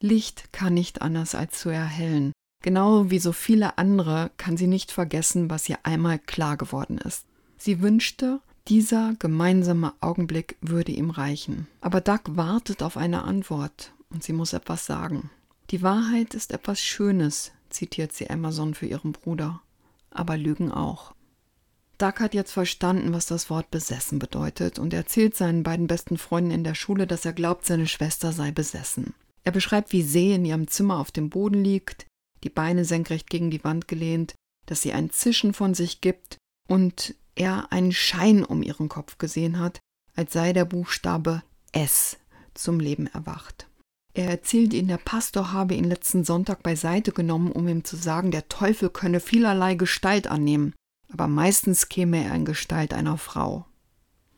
Licht 0.00 0.52
kann 0.52 0.74
nicht 0.74 1.00
anders 1.00 1.34
als 1.34 1.58
zu 1.58 1.68
erhellen. 1.68 2.32
Genau 2.62 3.10
wie 3.10 3.18
so 3.18 3.32
viele 3.32 3.78
andere 3.78 4.30
kann 4.36 4.56
sie 4.56 4.66
nicht 4.66 4.92
vergessen, 4.92 5.48
was 5.48 5.68
ihr 5.68 5.78
einmal 5.84 6.18
klar 6.18 6.56
geworden 6.56 6.98
ist. 6.98 7.24
Sie 7.56 7.80
wünschte, 7.80 8.40
dieser 8.68 9.14
gemeinsame 9.18 9.92
Augenblick 10.00 10.56
würde 10.60 10.92
ihm 10.92 11.10
reichen. 11.10 11.66
Aber 11.80 12.00
Doug 12.00 12.20
wartet 12.30 12.82
auf 12.82 12.96
eine 12.96 13.22
Antwort 13.22 13.92
und 14.10 14.22
sie 14.22 14.32
muss 14.32 14.52
etwas 14.52 14.86
sagen. 14.86 15.30
Die 15.72 15.80
Wahrheit 15.80 16.34
ist 16.34 16.52
etwas 16.52 16.82
Schönes, 16.82 17.50
zitiert 17.70 18.12
sie 18.12 18.28
Amazon 18.28 18.74
für 18.74 18.84
ihren 18.84 19.12
Bruder. 19.12 19.62
Aber 20.10 20.36
Lügen 20.36 20.70
auch. 20.70 21.14
Doug 21.96 22.20
hat 22.20 22.34
jetzt 22.34 22.52
verstanden, 22.52 23.14
was 23.14 23.24
das 23.24 23.48
Wort 23.48 23.70
besessen 23.70 24.18
bedeutet 24.18 24.78
und 24.78 24.92
erzählt 24.92 25.34
seinen 25.34 25.62
beiden 25.62 25.86
besten 25.86 26.18
Freunden 26.18 26.50
in 26.50 26.62
der 26.62 26.74
Schule, 26.74 27.06
dass 27.06 27.24
er 27.24 27.32
glaubt, 27.32 27.64
seine 27.64 27.86
Schwester 27.86 28.32
sei 28.32 28.50
besessen. 28.50 29.14
Er 29.44 29.52
beschreibt, 29.52 29.92
wie 29.92 30.02
See 30.02 30.34
in 30.34 30.44
ihrem 30.44 30.68
Zimmer 30.68 30.98
auf 30.98 31.10
dem 31.10 31.30
Boden 31.30 31.64
liegt, 31.64 32.06
die 32.44 32.50
Beine 32.50 32.84
senkrecht 32.84 33.30
gegen 33.30 33.50
die 33.50 33.64
Wand 33.64 33.88
gelehnt, 33.88 34.34
dass 34.66 34.82
sie 34.82 34.92
ein 34.92 35.08
Zischen 35.08 35.54
von 35.54 35.72
sich 35.72 36.02
gibt 36.02 36.36
und 36.68 37.14
er 37.34 37.72
einen 37.72 37.92
Schein 37.92 38.44
um 38.44 38.62
ihren 38.62 38.90
Kopf 38.90 39.16
gesehen 39.16 39.58
hat, 39.58 39.80
als 40.16 40.34
sei 40.34 40.52
der 40.52 40.66
Buchstabe 40.66 41.42
S 41.72 42.18
zum 42.52 42.78
Leben 42.78 43.06
erwacht. 43.06 43.68
Er 44.14 44.28
erzählt 44.28 44.74
ihnen, 44.74 44.88
der 44.88 44.98
Pastor 44.98 45.52
habe 45.52 45.74
ihn 45.74 45.84
letzten 45.84 46.24
Sonntag 46.24 46.62
beiseite 46.62 47.12
genommen, 47.12 47.50
um 47.50 47.66
ihm 47.66 47.84
zu 47.84 47.96
sagen, 47.96 48.30
der 48.30 48.48
Teufel 48.48 48.90
könne 48.90 49.20
vielerlei 49.20 49.74
Gestalt 49.74 50.26
annehmen, 50.26 50.74
aber 51.10 51.28
meistens 51.28 51.88
käme 51.88 52.22
er 52.22 52.34
in 52.34 52.44
Gestalt 52.44 52.92
einer 52.92 53.16
Frau. 53.16 53.66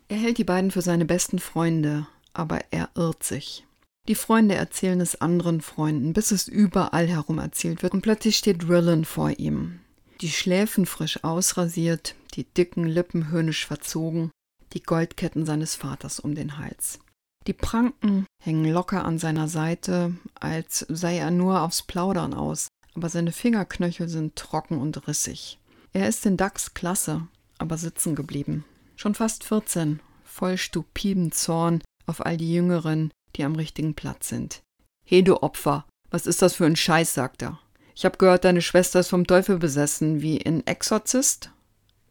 Er 0.09 0.19
hält 0.19 0.39
die 0.39 0.45
beiden 0.45 0.71
für 0.71 0.83
seine 0.83 1.05
besten 1.05 1.39
Freunde, 1.39 2.07
aber 2.35 2.61
er 2.71 2.91
irrt 2.95 3.25
sich. 3.25 3.67
Die 4.07 4.15
Freunde 4.15 4.55
erzählen 4.55 5.01
es 5.01 5.21
anderen 5.21 5.61
Freunden, 5.63 6.13
bis 6.13 6.31
es 6.31 6.47
überall 6.47 7.09
herum 7.09 7.39
erzählt 7.39 7.83
wird, 7.83 7.95
und 7.95 8.03
plötzlich 8.03 8.37
steht 8.37 8.69
Rillen 8.69 9.05
vor 9.05 9.31
ihm. 9.39 9.81
Die 10.21 10.31
Schläfen 10.31 10.87
frisch 10.87 11.25
ausrasiert, 11.25 12.15
die 12.35 12.45
dicken 12.45 12.85
Lippen 12.85 13.31
höhnisch 13.31 13.67
verzogen, 13.67 14.31
die 14.75 14.83
Goldketten 14.83 15.47
seines 15.47 15.75
Vaters 15.75 16.21
um 16.21 16.35
den 16.35 16.59
Hals. 16.59 17.01
Die 17.47 17.53
Pranken 17.53 18.27
hängen 18.43 18.65
locker 18.65 19.05
an 19.05 19.19
seiner 19.19 19.49
Seite, 19.49 20.15
als 20.41 20.87
sei 20.89 21.19
er 21.19 21.31
nur 21.31 21.61
aufs 21.61 21.83
Plaudern 21.83 22.33
aus, 22.33 22.69
aber 22.95 23.11
seine 23.11 23.33
Fingerknöchel 23.33 24.09
sind 24.09 24.37
trocken 24.37 24.79
und 24.79 25.07
rissig. 25.07 25.59
Er 25.93 26.09
ist 26.09 26.25
in 26.25 26.39
Dachs 26.39 26.73
Klasse, 26.73 27.29
aber 27.59 27.77
sitzen 27.77 28.15
geblieben. 28.15 28.65
Schon 28.97 29.15
fast 29.15 29.45
14, 29.45 30.01
voll 30.25 30.57
stupiden 30.57 31.33
Zorn 31.33 31.83
auf 32.07 32.25
all 32.25 32.39
die 32.39 32.53
Jüngeren, 32.53 33.11
die 33.37 33.45
am 33.45 33.57
richtigen 33.57 33.95
Platz 33.95 34.29
sind. 34.29 34.63
He, 35.05 35.23
du 35.23 35.43
Opfer, 35.43 35.85
was 36.11 36.27
ist 36.27 36.41
das 36.41 36.55
für 36.55 36.65
ein 36.65 36.77
Scheiß, 36.77 37.13
sagt 37.13 37.43
er. 37.43 37.59
Ich 37.95 38.05
hab 38.05 38.19
gehört, 38.19 38.45
deine 38.45 38.63
Schwester 38.63 39.01
ist 39.01 39.09
vom 39.09 39.27
Teufel 39.27 39.59
besessen, 39.59 40.23
wie 40.23 40.39
in 40.39 40.67
Exorzist? 40.67 41.51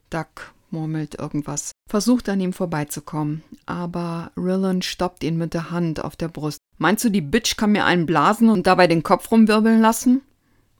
Duck 0.10 0.52
murmelt 0.73 1.15
irgendwas, 1.15 1.71
versucht 1.89 2.27
an 2.27 2.41
ihm 2.41 2.51
vorbeizukommen, 2.51 3.43
aber 3.65 4.31
Rillan 4.36 4.81
stoppt 4.81 5.23
ihn 5.23 5.38
mit 5.38 5.53
der 5.53 5.71
Hand 5.71 6.03
auf 6.03 6.17
der 6.17 6.27
Brust. 6.27 6.57
Meinst 6.77 7.05
du, 7.05 7.09
die 7.09 7.21
Bitch 7.21 7.55
kann 7.55 7.71
mir 7.71 7.86
einen 7.86 8.05
blasen 8.05 8.49
und 8.49 8.67
dabei 8.67 8.88
den 8.88 9.03
Kopf 9.03 9.31
rumwirbeln 9.31 9.79
lassen? 9.79 10.21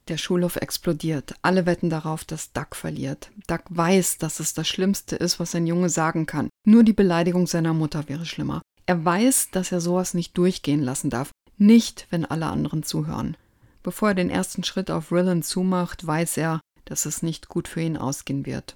Der 0.10 0.18
Schulhof 0.18 0.58
explodiert. 0.58 1.34
Alle 1.42 1.66
wetten 1.66 1.90
darauf, 1.90 2.26
dass 2.26 2.52
Duck 2.52 2.76
verliert. 2.76 3.32
Duck 3.48 3.62
weiß, 3.70 4.18
dass 4.18 4.42
es 4.42 4.54
das 4.54 4.68
Schlimmste 4.68 5.16
ist, 5.16 5.40
was 5.40 5.56
ein 5.56 5.66
Junge 5.66 5.88
sagen 5.88 6.26
kann. 6.26 6.50
Nur 6.66 6.84
die 6.84 6.92
Beleidigung 6.92 7.48
seiner 7.48 7.74
Mutter 7.74 8.10
wäre 8.10 8.26
schlimmer. 8.26 8.62
Er 8.86 9.06
weiß, 9.06 9.52
dass 9.52 9.72
er 9.72 9.80
sowas 9.80 10.14
nicht 10.14 10.38
durchgehen 10.38 10.82
lassen 10.82 11.10
darf. 11.10 11.32
Nicht, 11.58 12.08
wenn 12.10 12.26
alle 12.26 12.48
anderen 12.48 12.84
zuhören. 12.84 13.38
Bevor 13.82 14.10
er 14.10 14.16
den 14.16 14.30
ersten 14.30 14.66
Schritt 14.66 14.92
auf 14.92 15.12
Rillan 15.12 15.42
zumacht, 15.42 16.06
weiß 16.06 16.36
er, 16.36 16.60
dass 16.84 17.06
es 17.06 17.24
nicht 17.24 17.48
gut 17.48 17.70
für 17.70 17.82
ihn 17.82 17.96
ausgehen 17.96 18.46
wird. 18.46 18.76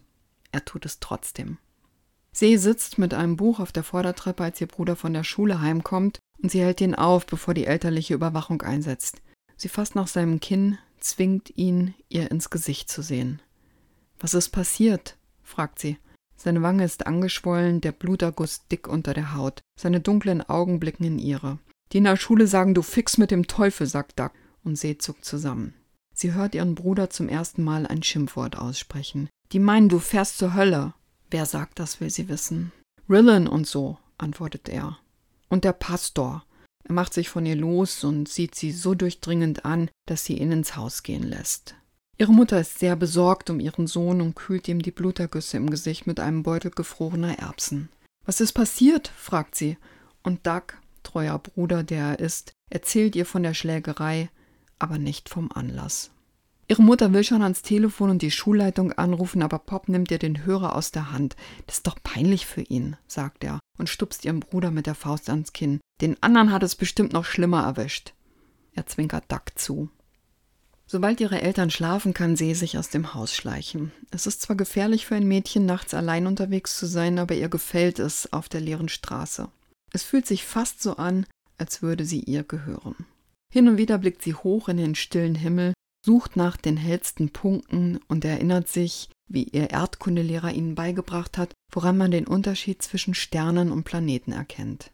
Er 0.58 0.66
tut 0.66 0.88
es 0.88 1.00
trotzdem. 1.00 1.60
See 2.32 2.58
sitzt 2.58 2.98
mit 2.98 3.14
einem 3.14 3.38
Buch 3.38 3.60
auf 3.60 3.72
der 3.72 3.84
Vordertreppe, 3.84 4.44
als 4.44 4.60
ihr 4.60 4.66
Bruder 4.66 4.96
von 4.96 5.14
der 5.14 5.24
Schule 5.24 5.62
heimkommt, 5.62 6.18
und 6.42 6.50
sie 6.50 6.62
hält 6.62 6.82
ihn 6.82 6.96
auf, 6.96 7.28
bevor 7.28 7.54
die 7.54 7.68
elterliche 7.68 8.16
Überwachung 8.16 8.64
einsetzt. 8.64 9.22
Sie 9.56 9.70
fasst 9.70 9.94
nach 9.94 10.08
seinem 10.08 10.40
Kinn, 10.40 10.80
zwingt 11.00 11.56
ihn, 11.56 11.94
ihr 12.10 12.32
ins 12.32 12.50
Gesicht 12.50 12.90
zu 12.90 13.04
sehen. 13.04 13.40
Was 14.20 14.34
ist 14.34 14.50
passiert? 14.50 15.16
fragt 15.44 15.78
sie. 15.78 16.00
Seine 16.36 16.64
Wange 16.64 16.86
ist 16.86 17.06
angeschwollen, 17.06 17.80
der 17.80 17.92
Bluterguss 17.92 18.66
dick 18.68 18.88
unter 18.88 19.14
der 19.14 19.36
Haut. 19.36 19.62
Seine 19.80 20.00
dunklen 20.00 20.42
Augen 20.42 20.80
blicken 20.80 21.04
in 21.04 21.20
ihre. 21.20 21.60
Die 21.92 22.00
in 22.00 22.06
der 22.06 22.18
Schule 22.18 22.48
sagen, 22.48 22.74
du 22.74 22.82
fix 22.82 23.20
mit 23.20 23.30
dem 23.30 23.46
Teufel, 23.46 23.86
sagt 23.86 24.20
Duck. 24.20 24.32
Und 24.64 24.76
See 24.76 24.98
zuckt 24.98 25.24
zusammen. 25.24 25.76
Sie 26.16 26.34
hört 26.34 26.56
ihren 26.56 26.74
Bruder 26.74 27.12
zum 27.12 27.30
ersten 27.30 27.64
Mal 27.64 27.86
ein 27.86 28.02
Schimpfwort 28.02 28.58
aussprechen. 28.58 29.30
Die 29.52 29.60
meinen, 29.60 29.90
du 29.90 30.00
fährst 30.00 30.38
zur 30.38 30.54
Hölle. 30.54 30.94
Wer 31.30 31.46
sagt 31.46 31.80
das, 31.80 32.02
will 32.02 32.10
sie 32.10 32.30
wissen. 32.30 32.72
Rillen 33.10 33.48
und 33.48 33.68
so, 33.68 33.98
antwortet 34.18 34.70
er. 34.70 34.98
Und 35.50 35.64
der 35.64 35.74
Pastor. 35.74 36.44
Er 36.84 36.94
macht 36.94 37.14
sich 37.14 37.30
von 37.30 37.46
ihr 37.46 37.56
los 37.56 38.04
und 38.04 38.30
sieht 38.30 38.56
sie 38.56 38.72
so 38.72 38.96
durchdringend 38.96 39.66
an, 39.66 39.90
dass 40.06 40.26
sie 40.26 40.38
ihn 40.38 40.52
ins 40.52 40.76
Haus 40.76 41.04
gehen 41.04 41.24
lässt. 41.24 41.76
Ihre 42.18 42.34
Mutter 42.34 42.60
ist 42.60 42.80
sehr 42.80 42.96
besorgt 42.96 43.50
um 43.50 43.60
ihren 43.60 43.88
Sohn 43.88 44.22
und 44.22 44.36
kühlt 44.36 44.68
ihm 44.68 44.82
die 44.82 44.92
Blutergüsse 44.92 45.58
im 45.58 45.70
Gesicht 45.70 46.08
mit 46.08 46.20
einem 46.20 46.44
Beutel 46.44 46.72
gefrorener 46.72 47.38
Erbsen. 47.40 47.90
Was 48.26 48.42
ist 48.42 48.54
passiert? 48.54 49.10
fragt 49.16 49.56
sie. 49.56 49.78
Und 50.24 50.48
Doug, 50.48 50.74
treuer 51.04 51.38
Bruder, 51.40 51.84
der 51.84 52.04
er 52.04 52.20
ist, 52.20 52.54
erzählt 52.70 53.16
ihr 53.16 53.26
von 53.26 53.44
der 53.44 53.54
Schlägerei, 53.54 54.30
aber 54.80 54.98
nicht 54.98 55.30
vom 55.30 55.52
Anlass. 55.52 56.12
Ihre 56.70 56.82
Mutter 56.82 57.14
will 57.14 57.24
schon 57.24 57.42
ans 57.42 57.62
Telefon 57.62 58.10
und 58.10 58.22
die 58.22 58.32
Schulleitung 58.32 58.92
anrufen, 58.92 59.42
aber 59.42 59.60
Pop 59.60 59.88
nimmt 59.88 60.12
ihr 60.12 60.20
den 60.20 60.46
Hörer 60.46 60.76
aus 60.76 60.92
der 60.92 61.12
Hand. 61.12 61.38
Das 61.66 61.78
ist 61.78 61.88
doch 61.88 61.98
peinlich 62.04 62.46
für 62.46 62.62
ihn, 62.62 62.98
sagt 63.08 63.44
er 63.46 63.60
und 63.78 63.90
stupst 63.90 64.26
ihren 64.26 64.42
Bruder 64.42 64.70
mit 64.72 64.86
der 64.86 64.96
Faust 64.96 65.30
ans 65.30 65.54
Kinn. 65.54 65.80
Den 66.02 66.22
anderen 66.22 66.52
hat 66.52 66.64
es 66.64 66.76
bestimmt 66.76 67.14
noch 67.14 67.24
schlimmer 67.24 67.64
erwischt. 67.64 68.14
Er 68.74 68.86
zwinkert 68.86 69.32
Duck 69.32 69.52
zu. 69.56 69.90
Sobald 70.88 71.20
ihre 71.22 71.42
Eltern 71.42 71.70
schlafen, 71.70 72.14
kann 72.14 72.36
See 72.36 72.54
sich 72.54 72.78
aus 72.78 72.90
dem 72.90 73.14
Haus 73.14 73.34
schleichen. 73.34 73.92
Es 74.12 74.28
ist 74.28 74.42
zwar 74.42 74.56
gefährlich 74.56 75.06
für 75.06 75.16
ein 75.16 75.28
Mädchen, 75.28 75.66
nachts 75.66 75.94
allein 75.94 76.28
unterwegs 76.28 76.78
zu 76.78 76.86
sein, 76.86 77.20
aber 77.20 77.36
ihr 77.36 77.50
gefällt 77.50 78.00
es 78.00 78.32
auf 78.32 78.50
der 78.50 78.62
leeren 78.62 78.88
Straße. 78.90 79.50
Es 79.92 80.04
fühlt 80.04 80.26
sich 80.26 80.44
fast 80.44 80.82
so 80.82 80.96
an, 80.98 81.26
als 81.58 81.82
würde 81.82 82.06
sie 82.06 82.22
ihr 82.22 82.44
gehören. 82.44 82.96
Hin 83.52 83.68
und 83.68 83.78
wieder 83.78 83.98
blickt 83.98 84.22
sie 84.22 84.34
hoch 84.34 84.70
in 84.70 84.78
den 84.78 84.96
stillen 84.96 85.36
Himmel, 85.36 85.74
sucht 86.08 86.38
nach 86.38 86.56
den 86.56 86.78
hellsten 86.78 87.32
Punkten 87.32 88.00
und 88.08 88.24
erinnert 88.24 88.70
sich, 88.70 89.10
wie 89.28 89.44
ihr 89.44 89.72
Erdkundelehrer 89.72 90.54
ihnen 90.54 90.74
beigebracht 90.74 91.38
hat, 91.38 91.54
woran 91.70 91.98
man 91.98 92.12
den 92.12 92.26
Unterschied 92.26 92.82
zwischen 92.82 93.14
Sternen 93.14 93.74
und 93.74 93.84
Planeten 93.84 94.32
erkennt. 94.32 94.92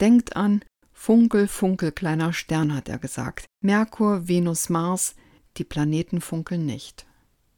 Denkt 0.00 0.36
an, 0.36 0.64
Funkel, 0.92 1.48
Funkel, 1.48 1.90
kleiner 1.90 2.32
Stern, 2.32 2.76
hat 2.76 2.88
er 2.88 2.98
gesagt. 2.98 3.46
Merkur, 3.60 4.28
Venus, 4.28 4.68
Mars, 4.68 5.16
die 5.56 5.64
Planeten 5.64 6.20
funkeln 6.20 6.64
nicht. 6.64 7.06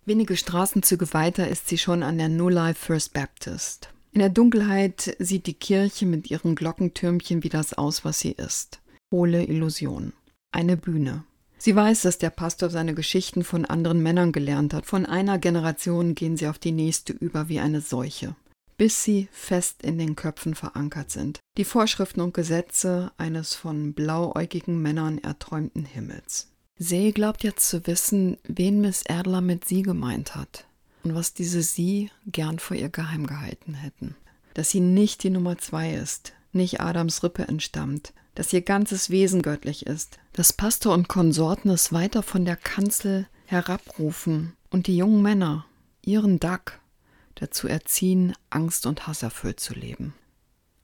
Wenige 0.06 0.38
Straßenzüge 0.38 1.12
weiter 1.12 1.46
ist 1.46 1.68
sie 1.68 1.76
schon 1.76 2.02
an 2.02 2.16
der 2.16 2.30
No 2.30 2.48
Life 2.48 2.86
First 2.86 3.12
Baptist. 3.12 3.90
In 4.12 4.20
der 4.20 4.30
Dunkelheit 4.30 5.14
sieht 5.18 5.46
die 5.46 5.52
Kirche 5.52 6.06
mit 6.06 6.30
ihren 6.30 6.54
Glockentürmchen 6.54 7.42
wie 7.42 7.50
das 7.50 7.74
aus, 7.74 8.02
was 8.06 8.20
sie 8.20 8.32
ist. 8.32 8.80
Hohle 9.12 9.44
Illusion. 9.44 10.14
Eine 10.52 10.78
Bühne. 10.78 11.24
Sie 11.64 11.74
weiß, 11.74 12.02
dass 12.02 12.18
der 12.18 12.28
Pastor 12.28 12.68
seine 12.68 12.92
Geschichten 12.92 13.42
von 13.42 13.64
anderen 13.64 14.02
Männern 14.02 14.32
gelernt 14.32 14.74
hat. 14.74 14.84
Von 14.84 15.06
einer 15.06 15.38
Generation 15.38 16.14
gehen 16.14 16.36
sie 16.36 16.46
auf 16.46 16.58
die 16.58 16.72
nächste 16.72 17.14
über 17.14 17.48
wie 17.48 17.58
eine 17.58 17.80
Seuche, 17.80 18.36
bis 18.76 19.02
sie 19.02 19.28
fest 19.32 19.82
in 19.82 19.96
den 19.96 20.14
Köpfen 20.14 20.54
verankert 20.54 21.10
sind. 21.10 21.40
Die 21.56 21.64
Vorschriften 21.64 22.20
und 22.20 22.34
Gesetze 22.34 23.12
eines 23.16 23.54
von 23.54 23.94
blauäugigen 23.94 24.82
Männern 24.82 25.16
erträumten 25.16 25.86
Himmels. 25.86 26.50
See 26.76 27.12
glaubt 27.12 27.42
jetzt 27.42 27.66
zu 27.66 27.86
wissen, 27.86 28.36
wen 28.46 28.82
Miss 28.82 29.00
Erdler 29.00 29.40
mit 29.40 29.64
sie 29.64 29.80
gemeint 29.80 30.36
hat 30.36 30.66
und 31.02 31.14
was 31.14 31.32
diese 31.32 31.62
sie 31.62 32.10
gern 32.26 32.58
vor 32.58 32.76
ihr 32.76 32.90
geheim 32.90 33.26
gehalten 33.26 33.72
hätten. 33.72 34.16
Dass 34.52 34.68
sie 34.68 34.80
nicht 34.80 35.22
die 35.22 35.30
Nummer 35.30 35.56
zwei 35.56 35.94
ist, 35.94 36.34
nicht 36.54 36.80
Adams 36.80 37.22
Rippe 37.22 37.46
entstammt, 37.46 38.12
dass 38.34 38.52
ihr 38.52 38.62
ganzes 38.62 39.10
Wesen 39.10 39.42
göttlich 39.42 39.86
ist, 39.86 40.18
dass 40.32 40.52
Pastor 40.52 40.94
und 40.94 41.08
Konsorten 41.08 41.70
es 41.70 41.92
weiter 41.92 42.22
von 42.22 42.44
der 42.44 42.56
Kanzel 42.56 43.26
herabrufen 43.46 44.54
und 44.70 44.86
die 44.86 44.96
jungen 44.96 45.22
Männer, 45.22 45.66
ihren 46.02 46.40
Duck, 46.40 46.80
dazu 47.34 47.68
erziehen, 47.68 48.34
Angst 48.50 48.86
und 48.86 49.06
Hass 49.06 49.22
erfüllt 49.22 49.60
zu 49.60 49.74
leben. 49.74 50.14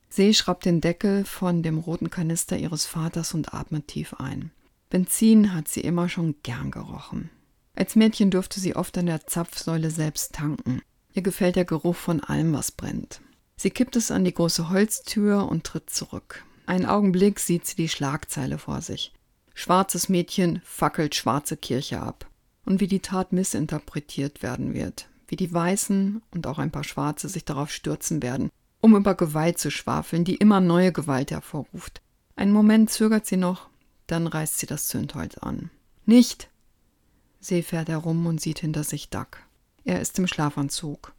See 0.09 0.33
schraubt 0.33 0.65
den 0.65 0.81
Deckel 0.81 1.23
von 1.23 1.63
dem 1.63 1.77
roten 1.77 2.09
Kanister 2.09 2.57
ihres 2.57 2.85
Vaters 2.85 3.33
und 3.33 3.53
atmet 3.53 3.87
tief 3.87 4.13
ein. 4.15 4.51
Benzin 4.89 5.53
hat 5.53 5.69
sie 5.69 5.81
immer 5.81 6.09
schon 6.09 6.35
gern 6.43 6.69
gerochen. 6.69 7.29
Als 7.75 7.95
Mädchen 7.95 8.29
durfte 8.29 8.59
sie 8.59 8.75
oft 8.75 8.97
an 8.97 9.05
der 9.05 9.25
Zapfsäule 9.25 9.89
selbst 9.89 10.33
tanken. 10.33 10.81
Ihr 11.13 11.21
gefällt 11.21 11.55
der 11.55 11.65
Geruch 11.65 11.95
von 11.95 12.19
allem, 12.19 12.53
was 12.53 12.71
brennt. 12.71 13.21
Sie 13.61 13.69
kippt 13.69 13.95
es 13.95 14.09
an 14.09 14.23
die 14.23 14.33
große 14.33 14.69
Holztür 14.69 15.47
und 15.47 15.65
tritt 15.65 15.91
zurück. 15.91 16.43
Einen 16.65 16.87
Augenblick 16.87 17.39
sieht 17.39 17.67
sie 17.67 17.75
die 17.75 17.89
Schlagzeile 17.89 18.57
vor 18.57 18.81
sich. 18.81 19.13
Schwarzes 19.53 20.09
Mädchen 20.09 20.63
fackelt 20.65 21.13
schwarze 21.13 21.57
Kirche 21.57 22.01
ab. 22.01 22.27
Und 22.65 22.79
wie 22.79 22.87
die 22.87 23.01
Tat 23.01 23.33
missinterpretiert 23.33 24.41
werden 24.41 24.73
wird. 24.73 25.09
Wie 25.27 25.35
die 25.35 25.53
Weißen 25.53 26.23
und 26.31 26.47
auch 26.47 26.57
ein 26.57 26.71
paar 26.71 26.83
Schwarze 26.83 27.29
sich 27.29 27.45
darauf 27.45 27.69
stürzen 27.71 28.23
werden, 28.23 28.49
um 28.79 28.95
über 28.95 29.13
Gewalt 29.13 29.59
zu 29.59 29.69
schwafeln, 29.69 30.23
die 30.23 30.37
immer 30.37 30.59
neue 30.59 30.91
Gewalt 30.91 31.29
hervorruft. 31.29 32.01
Einen 32.35 32.53
Moment 32.53 32.89
zögert 32.89 33.27
sie 33.27 33.37
noch, 33.37 33.69
dann 34.07 34.25
reißt 34.25 34.57
sie 34.57 34.65
das 34.65 34.87
Zündholz 34.87 35.37
an. 35.37 35.69
Nicht! 36.07 36.49
See 37.39 37.61
fährt 37.61 37.89
herum 37.89 38.25
und 38.25 38.41
sieht 38.41 38.57
hinter 38.57 38.83
sich 38.83 39.11
Duck. 39.11 39.37
Er 39.83 40.01
ist 40.01 40.17
im 40.17 40.25
Schlafanzug. 40.25 41.13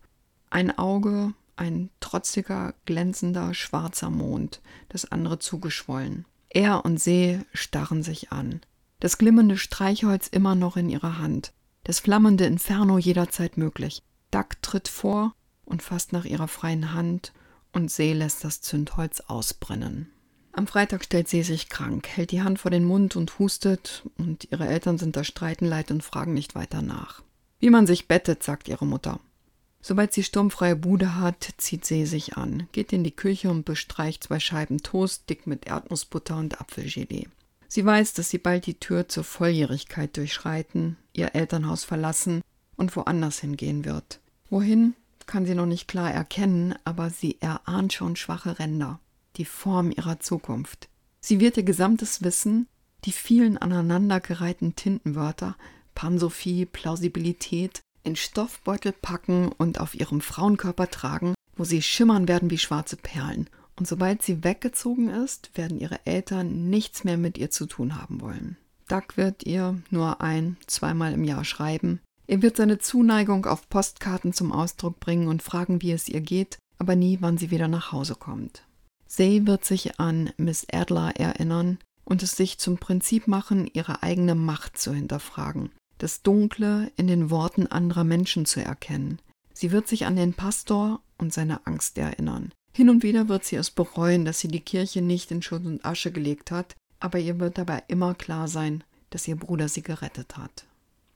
Ein 0.50 0.76
Auge, 0.76 1.35
ein 1.57 1.91
trotziger, 2.01 2.75
glänzender, 2.87 3.55
schwarzer 3.55 4.11
Mond, 4.11 4.61
das 4.88 5.11
andere 5.11 5.38
zugeschwollen. 5.38 6.25
Er 6.49 6.85
und 6.85 7.01
See 7.01 7.41
starren 7.53 8.03
sich 8.03 8.33
an. 8.33 8.61
Das 9.01 9.19
glimmende 9.19 9.57
Streichholz 9.57 10.29
immer 10.29 10.55
noch 10.55 10.77
in 10.77 10.88
ihrer 10.88 11.19
Hand. 11.19 11.53
Das 11.85 12.01
flammende 12.01 12.45
Inferno 12.45 12.99
jederzeit 12.99 13.57
möglich. 13.57 14.03
Duck 14.31 14.62
tritt 14.62 14.88
vor 14.88 15.35
und 15.65 15.83
fasst 15.83 16.12
nach 16.12 16.25
ihrer 16.25 16.49
freien 16.49 16.93
Hand 16.95 17.33
und 17.73 17.91
See 17.91 18.12
lässt 18.12 18.45
das 18.45 18.61
Zündholz 18.61 19.21
ausbrennen. 19.21 20.11
Am 20.53 20.67
Freitag 20.67 21.05
stellt 21.05 21.29
sie 21.29 21.43
sich 21.43 21.71
krank, 21.71 22.07
hält 22.09 22.31
die 22.31 22.43
Hand 22.43 22.59
vor 22.59 22.71
den 22.71 22.85
Mund 22.85 23.17
und 23.17 23.38
hustet, 23.38 24.07
und 24.19 24.49
ihre 24.51 24.69
Eltern 24.69 24.99
sind 24.99 25.17
da 25.17 25.25
streitenleid 25.25 25.91
und 25.91 26.05
fragen 26.05 26.35
nicht 26.35 26.55
weiter 26.55 26.83
nach. 26.83 27.23
Wie 27.59 27.71
man 27.71 27.87
sich 27.87 28.07
bettet, 28.07 28.43
sagt 28.43 28.69
ihre 28.69 28.87
Mutter. 28.87 29.19
Sobald 29.83 30.12
sie 30.12 30.23
sturmfreie 30.23 30.77
Bude 30.77 31.16
hat, 31.16 31.55
zieht 31.59 31.85
sie 31.85 32.07
sich 32.07 32.37
an, 32.37 32.68
geht 32.73 32.92
in 32.92 33.05
die 33.05 33.14
Küche 33.14 33.51
und 33.51 33.64
bestreicht 33.64 34.25
zwei 34.25 34.38
Scheiben 34.38 34.83
Toast 34.83 35.29
dick 35.29 35.47
mit 35.47 35.66
Erdnussbutter 35.66 36.37
und 36.37 36.61
Apfelgelee. 36.61 37.27
Sie 37.68 37.85
weiß, 37.85 38.12
dass 38.14 38.31
sie 38.31 38.38
bald 38.38 38.66
die 38.66 38.79
Tür 38.79 39.09
zur 39.09 39.25
Volljährigkeit 39.25 40.16
durchschreiten, 40.16 40.97
ihr 41.12 41.35
Elternhaus 41.35 41.85
verlassen 41.85 42.42
und 42.77 42.95
woanders 42.95 43.40
hingehen 43.40 43.85
wird. 43.85 44.21
Wohin, 44.51 44.95
kann 45.27 45.47
sie 45.47 45.55
noch 45.55 45.66
nicht 45.66 45.88
klar 45.88 46.12
erkennen, 46.12 46.75
aber 46.85 47.11
sie 47.11 47.38
erahnt 47.40 47.92
schon 47.92 48.16
schwache 48.16 48.59
Ränder 48.59 49.01
die 49.37 49.45
Form 49.45 49.90
ihrer 49.90 50.21
Zukunft. 50.21 50.88
Sie 51.21 51.40
wird 51.40 51.57
ihr 51.57 51.62
gesamtes 51.62 52.23
Wissen, 52.23 52.68
die 53.05 53.12
vielen 53.12 53.59
aneinandergereihten 53.59 54.77
Tintenwörter, 54.77 55.57
Pansophie, 55.95 56.66
Plausibilität, 56.66 57.81
in 58.05 58.17
Stoffbeutel 58.17 58.93
packen 58.93 59.51
und 59.53 59.81
auf 59.81 59.95
ihrem 59.95 60.21
Frauenkörper 60.21 60.88
tragen, 60.88 61.35
wo 61.57 61.65
sie 61.65 61.83
schimmern 61.83 62.29
werden 62.29 62.51
wie 62.51 62.59
schwarze 62.59 62.97
Perlen. 62.97 63.49
Und 63.77 63.88
sobald 63.88 64.23
sie 64.23 64.45
weggezogen 64.45 65.09
ist, 65.09 65.51
werden 65.57 65.79
ihre 65.79 66.05
Eltern 66.07 66.69
nichts 66.69 67.05
mehr 67.05 67.17
mit 67.17 67.38
ihr 67.38 67.51
zu 67.51 67.67
tun 67.67 68.01
haben 68.01 68.21
wollen. 68.21 68.57
Doug 68.88 69.17
wird 69.17 69.45
ihr 69.45 69.81
nur 69.91 70.21
ein, 70.21 70.57
zweimal 70.67 71.12
im 71.12 71.25
Jahr 71.25 71.45
schreiben. 71.45 72.01
Er 72.27 72.43
wird 72.43 72.57
seine 72.57 72.79
Zuneigung 72.79 73.47
auf 73.47 73.69
Postkarten 73.69 74.33
zum 74.33 74.53
Ausdruck 74.53 75.01
bringen 75.01 75.29
und 75.29 75.43
fragen, 75.43 75.83
wie 75.83 75.93
es 75.93 76.09
ihr 76.09 76.21
geht, 76.21 76.59
aber 76.79 76.97
nie, 76.97 77.19
wann 77.21 77.38
sie 77.38 77.51
wieder 77.51 77.69
nach 77.69 77.93
Hause 77.93 78.15
kommt. 78.15 78.65
Say 79.07 79.43
wird 79.45 79.65
sich 79.65 80.01
an 80.01 80.31
Miss 80.37 80.67
Adler 80.73 81.17
erinnern 81.17 81.79
und 82.05 82.23
es 82.23 82.33
sich 82.33 82.59
zum 82.59 82.79
Prinzip 82.79 83.29
machen, 83.29 83.71
ihre 83.73 84.03
eigene 84.03 84.35
Macht 84.35 84.79
zu 84.79 84.93
hinterfragen, 84.93 85.71
das 86.03 86.23
Dunkle 86.23 86.91
in 86.97 87.07
den 87.07 87.31
Worten 87.31 87.67
anderer 87.67 88.05
Menschen 88.05 88.45
zu 88.45 88.62
erkennen. 88.65 89.21
Sie 89.53 89.71
wird 89.71 89.87
sich 89.87 90.05
an 90.07 90.17
den 90.17 90.35
Pastor 90.35 91.01
und 91.19 91.33
seine 91.33 91.67
Angst 91.67 91.97
erinnern. 91.99 92.53
Hin 92.75 92.91
und 92.91 93.03
wieder 93.03 93.29
wird 93.29 93.45
sie 93.45 93.57
es 93.57 93.71
bereuen, 93.71 94.25
dass 94.25 94.41
sie 94.41 94.49
die 94.49 94.61
Kirche 94.61 95.03
nicht 95.03 95.31
in 95.31 95.43
Schutt 95.43 95.65
und 95.65 95.85
Asche 95.85 96.11
gelegt 96.11 96.51
hat, 96.51 96.75
aber 97.01 97.19
ihr 97.19 97.38
wird 97.38 97.59
dabei 97.59 97.83
immer 97.88 98.15
klar 98.15 98.49
sein, 98.49 98.83
dass 99.11 99.29
ihr 99.29 99.37
Bruder 99.37 99.69
sie 99.69 99.83
gerettet 99.83 100.37
hat. 100.37 100.65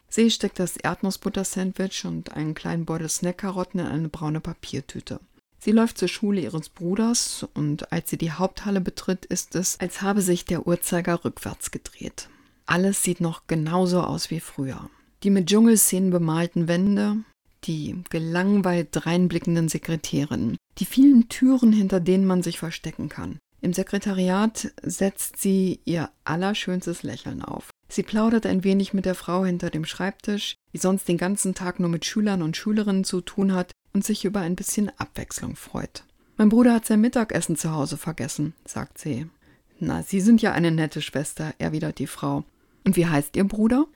See 0.09 0.31
steckt 0.31 0.59
das 0.59 0.77
Erdnussbutter-Sandwich 0.77 2.05
und 2.05 2.33
einen 2.33 2.55
kleinen 2.55 2.85
Beutel 2.85 3.09
Snackkarotten 3.09 3.81
in 3.81 3.87
eine 3.87 4.09
braune 4.09 4.41
Papiertüte. 4.41 5.19
Sie 5.59 5.73
läuft 5.73 5.99
zur 5.99 6.09
Schule 6.09 6.43
ihres 6.43 6.69
Bruders 6.69 7.47
und 7.55 7.91
als 7.91 8.11
sie 8.11 8.19
die 8.19 8.31
Haupthalle 8.31 8.81
betritt, 8.81 9.25
ist 9.25 9.57
es, 9.57 9.81
als 9.81 10.03
habe 10.03 10.23
sich 10.23 10.45
der 10.45 10.67
Uhrzeiger 10.67 11.25
rückwärts 11.25 11.71
gedreht. 11.71 12.29
Alles 12.67 13.03
sieht 13.03 13.21
noch 13.21 13.47
genauso 13.47 14.03
aus 14.03 14.31
wie 14.31 14.41
früher. 14.41 14.91
Die 15.23 15.31
mit 15.31 15.49
Dschungelszenen 15.49 16.11
bemalten 16.11 16.69
Wände, 16.69 17.19
die 17.65 18.03
gelangweilt 18.11 18.89
dreinblickenden 18.93 19.69
Sekretärinnen, 19.69 20.57
die 20.79 20.85
vielen 20.85 21.29
Türen, 21.29 21.73
hinter 21.73 22.01
denen 22.01 22.27
man 22.27 22.43
sich 22.43 22.59
verstecken 22.59 23.09
kann. 23.09 23.39
Im 23.63 23.73
Sekretariat 23.73 24.73
setzt 24.83 25.39
sie 25.39 25.81
ihr 25.85 26.11
allerschönstes 26.25 27.03
Lächeln 27.03 27.43
auf. 27.43 27.71
Sie 27.89 28.03
plaudert 28.03 28.47
ein 28.47 28.65
wenig 28.65 28.93
mit 28.93 29.07
der 29.07 29.15
Frau 29.15 29.45
hinter 29.45 29.71
dem 29.71 29.85
Schreibtisch, 29.85 30.57
die 30.73 30.79
sonst 30.79 31.09
den 31.09 31.19
ganzen 31.19 31.55
Tag 31.55 31.81
nur 31.81 31.89
mit 31.89 32.05
Schülern 32.05 32.43
und 32.43 32.57
Schülerinnen 32.57 33.05
zu 33.05 33.21
tun 33.21 33.55
hat 33.55 33.73
und 33.93 34.05
sich 34.05 34.25
über 34.25 34.41
ein 34.41 34.57
bisschen 34.57 34.91
Abwechslung 34.99 35.57
freut. 35.57 36.05
Mein 36.37 36.51
Bruder 36.51 36.75
hat 36.75 36.85
sein 36.85 37.01
Mittagessen 37.01 37.57
zu 37.57 37.73
Hause 37.73 37.97
vergessen, 37.97 38.55
sagt 38.67 38.99
sie. 38.99 39.27
Na, 39.79 40.03
Sie 40.03 40.21
sind 40.21 40.43
ja 40.43 40.53
eine 40.53 40.71
nette 40.71 41.01
Schwester, 41.01 41.55
erwidert 41.59 41.99
die 41.99 42.07
Frau. 42.07 42.45
Und 42.87 42.97
wie 42.97 43.07
heißt 43.07 43.37
Ihr 43.37 43.45
Bruder? 43.45 43.87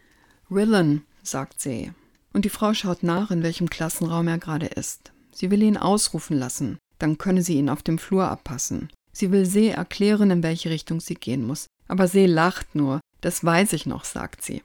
Rillen, 0.50 1.02
sagt 1.22 1.60
sie. 1.60 1.92
Und 2.32 2.44
die 2.44 2.50
Frau 2.50 2.74
schaut 2.74 3.04
nach, 3.04 3.30
in 3.30 3.44
welchem 3.44 3.70
Klassenraum 3.70 4.26
er 4.26 4.38
gerade 4.38 4.66
ist. 4.66 5.12
Sie 5.30 5.50
will 5.52 5.62
ihn 5.62 5.76
ausrufen 5.76 6.36
lassen, 6.36 6.78
dann 6.98 7.16
könne 7.16 7.42
sie 7.42 7.54
ihn 7.54 7.68
auf 7.68 7.82
dem 7.82 7.98
Flur 7.98 8.28
abpassen. 8.28 8.90
Sie 9.12 9.30
will 9.30 9.46
See 9.46 9.68
erklären, 9.68 10.30
in 10.32 10.42
welche 10.42 10.70
Richtung 10.70 11.00
sie 11.00 11.14
gehen 11.14 11.46
muss. 11.46 11.66
Aber 11.86 12.08
See 12.08 12.26
lacht 12.26 12.74
nur. 12.74 13.00
Das 13.20 13.44
weiß 13.44 13.74
ich 13.74 13.86
noch, 13.86 14.04
sagt 14.04 14.42
sie. 14.42 14.62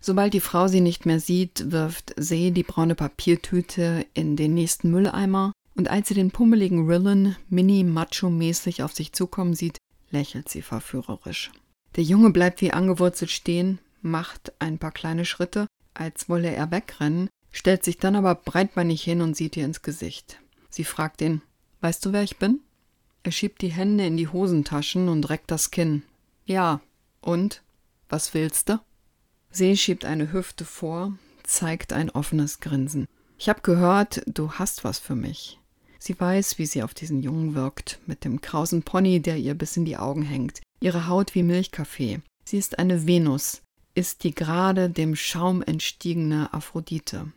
Sobald 0.00 0.34
die 0.34 0.40
Frau 0.40 0.68
sie 0.68 0.80
nicht 0.80 1.04
mehr 1.04 1.18
sieht, 1.18 1.72
wirft 1.72 2.14
See 2.16 2.52
die 2.52 2.62
braune 2.62 2.94
Papiertüte 2.94 4.06
in 4.14 4.36
den 4.36 4.54
nächsten 4.54 4.90
Mülleimer 4.90 5.52
und 5.74 5.90
als 5.90 6.08
sie 6.08 6.14
den 6.14 6.30
pummeligen 6.30 6.86
Rillen 6.86 7.36
mini-macho-mäßig 7.48 8.84
auf 8.84 8.92
sich 8.92 9.12
zukommen 9.12 9.54
sieht, 9.54 9.78
lächelt 10.10 10.48
sie 10.48 10.62
verführerisch. 10.62 11.50
Der 11.96 12.04
Junge 12.04 12.30
bleibt 12.30 12.60
wie 12.60 12.72
angewurzelt 12.72 13.30
stehen, 13.30 13.78
macht 14.02 14.52
ein 14.58 14.78
paar 14.78 14.92
kleine 14.92 15.24
Schritte, 15.24 15.66
als 15.94 16.28
wolle 16.28 16.50
er 16.50 16.70
wegrennen, 16.70 17.28
stellt 17.52 17.84
sich 17.84 17.98
dann 17.98 18.16
aber 18.16 18.34
breitbeinig 18.34 19.02
hin 19.02 19.22
und 19.22 19.36
sieht 19.36 19.56
ihr 19.56 19.64
ins 19.64 19.82
Gesicht. 19.82 20.40
Sie 20.70 20.84
fragt 20.84 21.20
ihn, 21.20 21.40
weißt 21.80 22.04
du, 22.04 22.12
wer 22.12 22.22
ich 22.22 22.38
bin? 22.38 22.60
Er 23.22 23.30
schiebt 23.30 23.62
die 23.62 23.72
Hände 23.72 24.04
in 24.04 24.16
die 24.16 24.28
Hosentaschen 24.28 25.08
und 25.08 25.30
reckt 25.30 25.50
das 25.50 25.70
Kinn. 25.70 26.02
Ja, 26.44 26.80
und? 27.20 27.62
Was 28.08 28.34
willst 28.34 28.68
du? 28.68 28.80
See 29.50 29.76
schiebt 29.76 30.04
eine 30.04 30.32
Hüfte 30.32 30.64
vor, 30.64 31.16
zeigt 31.44 31.92
ein 31.92 32.10
offenes 32.10 32.58
Grinsen. 32.58 33.06
Ich 33.38 33.48
hab 33.48 33.62
gehört, 33.62 34.22
du 34.26 34.52
hast 34.52 34.84
was 34.84 34.98
für 34.98 35.14
mich. 35.14 35.60
Sie 35.98 36.18
weiß, 36.18 36.58
wie 36.58 36.66
sie 36.66 36.82
auf 36.82 36.92
diesen 36.92 37.22
Jungen 37.22 37.54
wirkt, 37.54 37.98
mit 38.04 38.24
dem 38.24 38.40
krausen 38.40 38.82
Pony, 38.82 39.20
der 39.20 39.38
ihr 39.38 39.54
bis 39.54 39.76
in 39.76 39.84
die 39.84 39.96
Augen 39.96 40.22
hängt, 40.22 40.60
ihre 40.84 41.08
Haut 41.08 41.34
wie 41.34 41.42
Milchkaffee. 41.42 42.20
Sie 42.44 42.58
ist 42.58 42.78
eine 42.78 43.06
Venus, 43.06 43.62
ist 43.94 44.22
die 44.22 44.34
gerade 44.34 44.90
dem 44.90 45.16
Schaum 45.16 45.62
entstiegene 45.62 46.52
Aphrodite. 46.52 47.32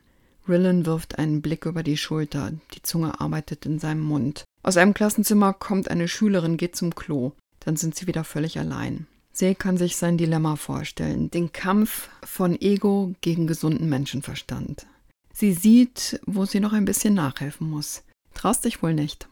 Rillen 0.48 0.86
wirft 0.86 1.18
einen 1.18 1.42
Blick 1.42 1.66
über 1.66 1.82
die 1.82 1.98
Schulter, 1.98 2.52
die 2.74 2.82
Zunge 2.82 3.20
arbeitet 3.20 3.66
in 3.66 3.80
seinem 3.80 4.02
Mund. 4.02 4.44
Aus 4.64 4.78
einem 4.78 4.94
Klassenzimmer 4.94 5.54
kommt 5.54 5.90
eine 5.90 6.08
Schülerin, 6.08 6.58
geht 6.58 6.76
zum 6.76 6.94
Klo. 6.94 7.32
Dann 7.62 7.78
sind 7.78 7.96
sie 7.96 8.08
wieder 8.08 8.24
völlig 8.24 8.60
allein. 8.60 9.08
See 9.32 9.56
kann 9.56 9.78
sich 9.78 9.98
sein 9.98 10.18
Dilemma 10.18 10.56
vorstellen, 10.56 11.32
den 11.32 11.52
Kampf 11.52 12.10
von 12.24 12.60
Ego 12.60 13.14
gegen 13.22 13.48
gesunden 13.48 13.88
Menschenverstand. 13.88 14.88
Sie 15.32 15.54
sieht, 15.54 16.20
wo 16.26 16.46
sie 16.46 16.60
noch 16.60 16.74
ein 16.74 16.86
bisschen 16.86 17.14
nachhelfen 17.14 17.70
muss. 17.70 18.04
Traust 18.34 18.66
dich 18.66 18.82
wohl 18.82 18.94
nicht. 18.94 19.28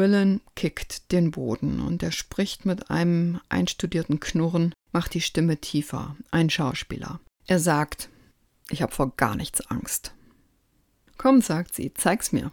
Rillen 0.00 0.40
kickt 0.56 1.12
den 1.12 1.30
Boden 1.30 1.80
und 1.80 2.02
er 2.02 2.10
spricht 2.10 2.64
mit 2.64 2.90
einem 2.90 3.38
einstudierten 3.50 4.18
Knurren, 4.18 4.72
macht 4.92 5.12
die 5.12 5.20
Stimme 5.20 5.58
tiefer, 5.58 6.16
ein 6.30 6.48
Schauspieler. 6.48 7.20
Er 7.46 7.58
sagt, 7.58 8.08
ich 8.70 8.80
habe 8.80 8.92
vor 8.92 9.14
gar 9.16 9.36
nichts 9.36 9.60
Angst. 9.66 10.14
Komm, 11.18 11.42
sagt 11.42 11.74
sie, 11.74 11.92
zeig's 11.92 12.32
mir. 12.32 12.50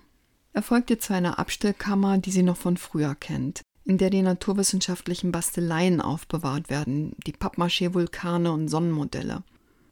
Er 0.51 0.61
folgt 0.61 0.89
ihr 0.89 0.99
zu 0.99 1.13
einer 1.13 1.39
Abstellkammer, 1.39 2.17
die 2.17 2.31
sie 2.31 2.43
noch 2.43 2.57
von 2.57 2.75
früher 2.75 3.15
kennt, 3.15 3.61
in 3.85 3.97
der 3.97 4.09
die 4.09 4.23
naturwissenschaftlichen 4.23 5.31
Basteleien 5.31 6.01
aufbewahrt 6.01 6.69
werden, 6.69 7.15
die 7.25 7.31
Pappmaché-Vulkane 7.31 8.51
und 8.51 8.67
Sonnenmodelle. 8.67 9.43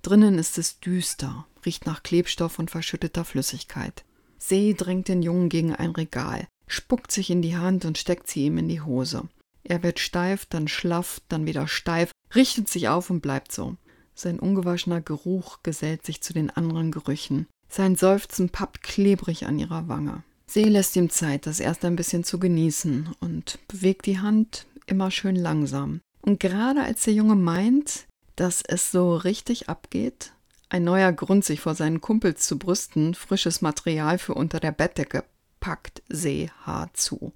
Drinnen 0.01 0.37
ist 0.37 0.57
es 0.57 0.81
düster, 0.81 1.47
riecht 1.65 1.85
nach 1.85 2.03
Klebstoff 2.03 2.59
und 2.59 2.69
verschütteter 2.69 3.23
Flüssigkeit. 3.23 4.03
See 4.37 4.73
drängt 4.73 5.07
den 5.07 5.21
Jungen 5.21 5.47
gegen 5.47 5.73
ein 5.73 5.91
Regal, 5.91 6.47
spuckt 6.67 7.11
sich 7.11 7.29
in 7.29 7.41
die 7.41 7.57
Hand 7.57 7.85
und 7.85 7.97
steckt 7.97 8.27
sie 8.27 8.45
ihm 8.45 8.57
in 8.57 8.67
die 8.67 8.81
Hose. 8.81 9.27
Er 9.63 9.81
wird 9.83 9.99
steif, 9.99 10.45
dann 10.45 10.67
schlaff, 10.67 11.21
dann 11.27 11.45
wieder 11.45 11.67
steif, 11.67 12.11
richtet 12.35 12.69
sich 12.69 12.87
auf 12.87 13.09
und 13.09 13.21
bleibt 13.21 13.51
so. 13.51 13.75
Sein 14.13 14.39
ungewaschener 14.39 15.01
Geruch 15.01 15.63
gesellt 15.63 16.05
sich 16.05 16.21
zu 16.21 16.33
den 16.33 16.49
anderen 16.49 16.91
Gerüchen. 16.91 17.47
Sein 17.67 17.95
Seufzen 17.95 18.49
pappt 18.49 18.83
klebrig 18.83 19.45
an 19.45 19.59
ihrer 19.59 19.87
Wange. 19.87 20.23
See 20.47 20.63
lässt 20.63 20.95
ihm 20.95 21.09
Zeit, 21.09 21.47
das 21.47 21.59
erst 21.59 21.83
ein 21.83 21.95
bisschen 21.95 22.23
zu 22.23 22.39
genießen 22.39 23.09
und 23.19 23.59
bewegt 23.67 24.05
die 24.05 24.19
Hand 24.19 24.67
immer 24.85 25.11
schön 25.11 25.35
langsam. 25.35 26.01
Und 26.21 26.39
gerade 26.39 26.83
als 26.83 27.03
der 27.03 27.13
Junge 27.13 27.35
meint, 27.35 28.05
dass 28.35 28.61
es 28.61 28.91
so 28.91 29.15
richtig 29.15 29.69
abgeht, 29.69 30.31
ein 30.69 30.83
neuer 30.83 31.11
Grund, 31.11 31.45
sich 31.45 31.59
vor 31.59 31.75
seinen 31.75 32.01
Kumpels 32.01 32.47
zu 32.47 32.57
brüsten, 32.57 33.13
frisches 33.13 33.61
Material 33.61 34.17
für 34.17 34.33
unter 34.33 34.59
der 34.59 34.71
Bettdecke, 34.71 35.23
packt 35.65 36.03
Seehaar 36.09 36.93
zu. 36.93 37.33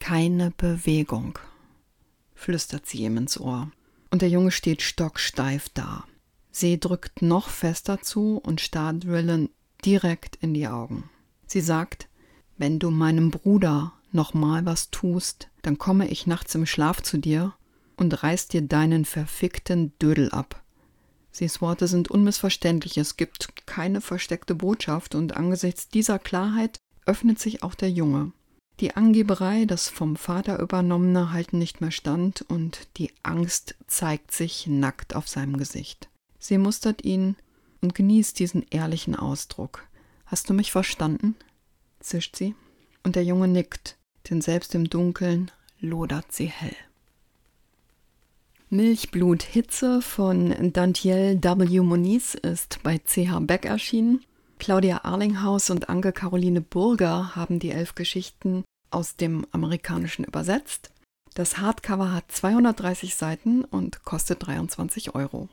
Keine 0.00 0.50
Bewegung, 0.50 1.38
flüstert 2.34 2.86
sie 2.86 3.02
ihm 3.02 3.18
ins 3.18 3.38
Ohr. 3.38 3.70
Und 4.10 4.22
der 4.22 4.30
Junge 4.30 4.50
steht 4.50 4.80
stocksteif 4.80 5.68
da. 5.74 6.04
See 6.50 6.78
drückt 6.78 7.20
noch 7.20 7.50
fester 7.50 8.00
zu 8.00 8.38
und 8.38 8.62
starrt 8.62 9.04
Rillen 9.04 9.50
direkt 9.84 10.36
in 10.36 10.54
die 10.54 10.68
Augen. 10.68 11.10
Sie 11.46 11.60
sagt, 11.60 12.08
wenn 12.56 12.78
du 12.78 12.90
meinem 12.90 13.30
Bruder 13.30 13.92
noch 14.10 14.32
mal 14.32 14.64
was 14.64 14.90
tust, 14.90 15.50
dann 15.60 15.76
komme 15.76 16.08
ich 16.08 16.26
nachts 16.26 16.54
im 16.54 16.64
Schlaf 16.64 17.02
zu 17.02 17.18
dir 17.18 17.52
und 17.98 18.22
reiß 18.22 18.48
dir 18.48 18.62
deinen 18.62 19.04
verfickten 19.04 19.92
Dödel 19.98 20.30
ab. 20.30 20.64
Sees 21.30 21.60
Worte 21.60 21.88
sind 21.88 22.10
unmissverständlich, 22.10 22.96
es 22.96 23.18
gibt 23.18 23.66
keine 23.66 24.00
versteckte 24.00 24.54
Botschaft 24.54 25.14
und 25.14 25.36
angesichts 25.36 25.90
dieser 25.90 26.18
Klarheit 26.18 26.80
öffnet 27.06 27.38
sich 27.38 27.62
auch 27.62 27.74
der 27.74 27.90
Junge. 27.90 28.32
Die 28.80 28.94
Angeberei, 28.94 29.64
das 29.64 29.88
vom 29.88 30.16
Vater 30.16 30.58
übernommene, 30.60 31.32
halten 31.32 31.58
nicht 31.58 31.80
mehr 31.80 31.90
stand 31.90 32.42
und 32.48 32.88
die 32.98 33.10
Angst 33.22 33.74
zeigt 33.86 34.32
sich 34.32 34.66
nackt 34.66 35.16
auf 35.16 35.28
seinem 35.28 35.56
Gesicht. 35.56 36.10
Sie 36.38 36.58
mustert 36.58 37.04
ihn 37.04 37.36
und 37.80 37.94
genießt 37.94 38.38
diesen 38.38 38.66
ehrlichen 38.70 39.16
Ausdruck. 39.16 39.86
Hast 40.26 40.50
du 40.50 40.54
mich 40.54 40.72
verstanden? 40.72 41.36
zischt 42.00 42.36
sie, 42.36 42.54
und 43.02 43.16
der 43.16 43.24
Junge 43.24 43.48
nickt, 43.48 43.96
denn 44.28 44.40
selbst 44.40 44.74
im 44.74 44.90
Dunkeln 44.90 45.50
lodert 45.80 46.32
sie 46.32 46.46
hell. 46.46 46.76
Milchblut 48.68 49.42
Hitze 49.42 50.02
von 50.02 50.72
Dantiel 50.72 51.38
W. 51.40 51.80
Moniz 51.80 52.34
ist 52.34 52.80
bei 52.82 52.98
CH 52.98 53.38
Beck 53.40 53.64
erschienen. 53.64 54.24
Claudia 54.58 55.04
Arlinghaus 55.04 55.70
und 55.70 55.88
Anke 55.88 56.12
Caroline 56.12 56.60
Burger 56.60 57.36
haben 57.36 57.58
die 57.58 57.70
elf 57.70 57.94
Geschichten 57.94 58.64
aus 58.90 59.16
dem 59.16 59.46
Amerikanischen 59.52 60.24
übersetzt. 60.24 60.90
Das 61.34 61.58
Hardcover 61.58 62.12
hat 62.12 62.32
230 62.32 63.14
Seiten 63.14 63.64
und 63.64 64.04
kostet 64.04 64.46
23 64.46 65.14
Euro. 65.14 65.48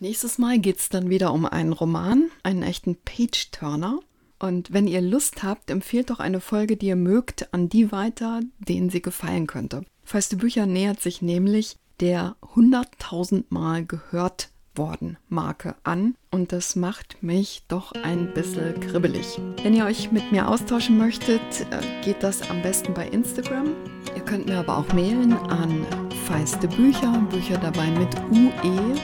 Nächstes 0.00 0.38
Mal 0.38 0.58
geht 0.58 0.78
es 0.78 0.88
dann 0.88 1.10
wieder 1.10 1.32
um 1.32 1.46
einen 1.46 1.72
Roman, 1.72 2.30
einen 2.42 2.62
echten 2.62 2.96
Page-Turner. 2.96 4.00
Und 4.40 4.72
wenn 4.72 4.86
ihr 4.86 5.00
Lust 5.00 5.42
habt, 5.42 5.70
empfehlt 5.70 6.10
doch 6.10 6.20
eine 6.20 6.40
Folge, 6.40 6.76
die 6.76 6.86
ihr 6.86 6.96
mögt, 6.96 7.52
an 7.52 7.68
die 7.68 7.90
weiter, 7.90 8.40
denen 8.58 8.90
sie 8.90 9.02
gefallen 9.02 9.46
könnte. 9.46 9.84
Feiste 10.04 10.36
Bücher 10.36 10.66
nähert 10.66 11.00
sich 11.00 11.22
nämlich 11.22 11.76
der 12.00 12.36
100.000 12.54 13.44
Mal 13.48 13.84
gehört 13.84 14.50
worden 14.78 15.18
Marke 15.28 15.74
an 15.84 16.14
und 16.30 16.52
das 16.52 16.76
macht 16.76 17.22
mich 17.22 17.64
doch 17.68 17.92
ein 17.92 18.32
bisschen 18.32 18.80
kribbelig. 18.80 19.38
Wenn 19.62 19.74
ihr 19.74 19.84
euch 19.84 20.10
mit 20.12 20.32
mir 20.32 20.48
austauschen 20.48 20.96
möchtet, 20.96 21.42
äh, 21.70 21.80
geht 22.04 22.22
das 22.22 22.48
am 22.50 22.62
besten 22.62 22.94
bei 22.94 23.06
Instagram. 23.08 23.74
Ihr 24.16 24.22
könnt 24.22 24.46
mir 24.46 24.58
aber 24.58 24.78
auch 24.78 24.90
mailen 24.92 25.34
an 25.34 25.84
feiste 26.26 26.68
Bücher, 26.68 27.12
Bücher 27.30 27.58
dabei 27.58 27.90
mit 27.90 28.14
ue.gmx.de. 28.30 28.98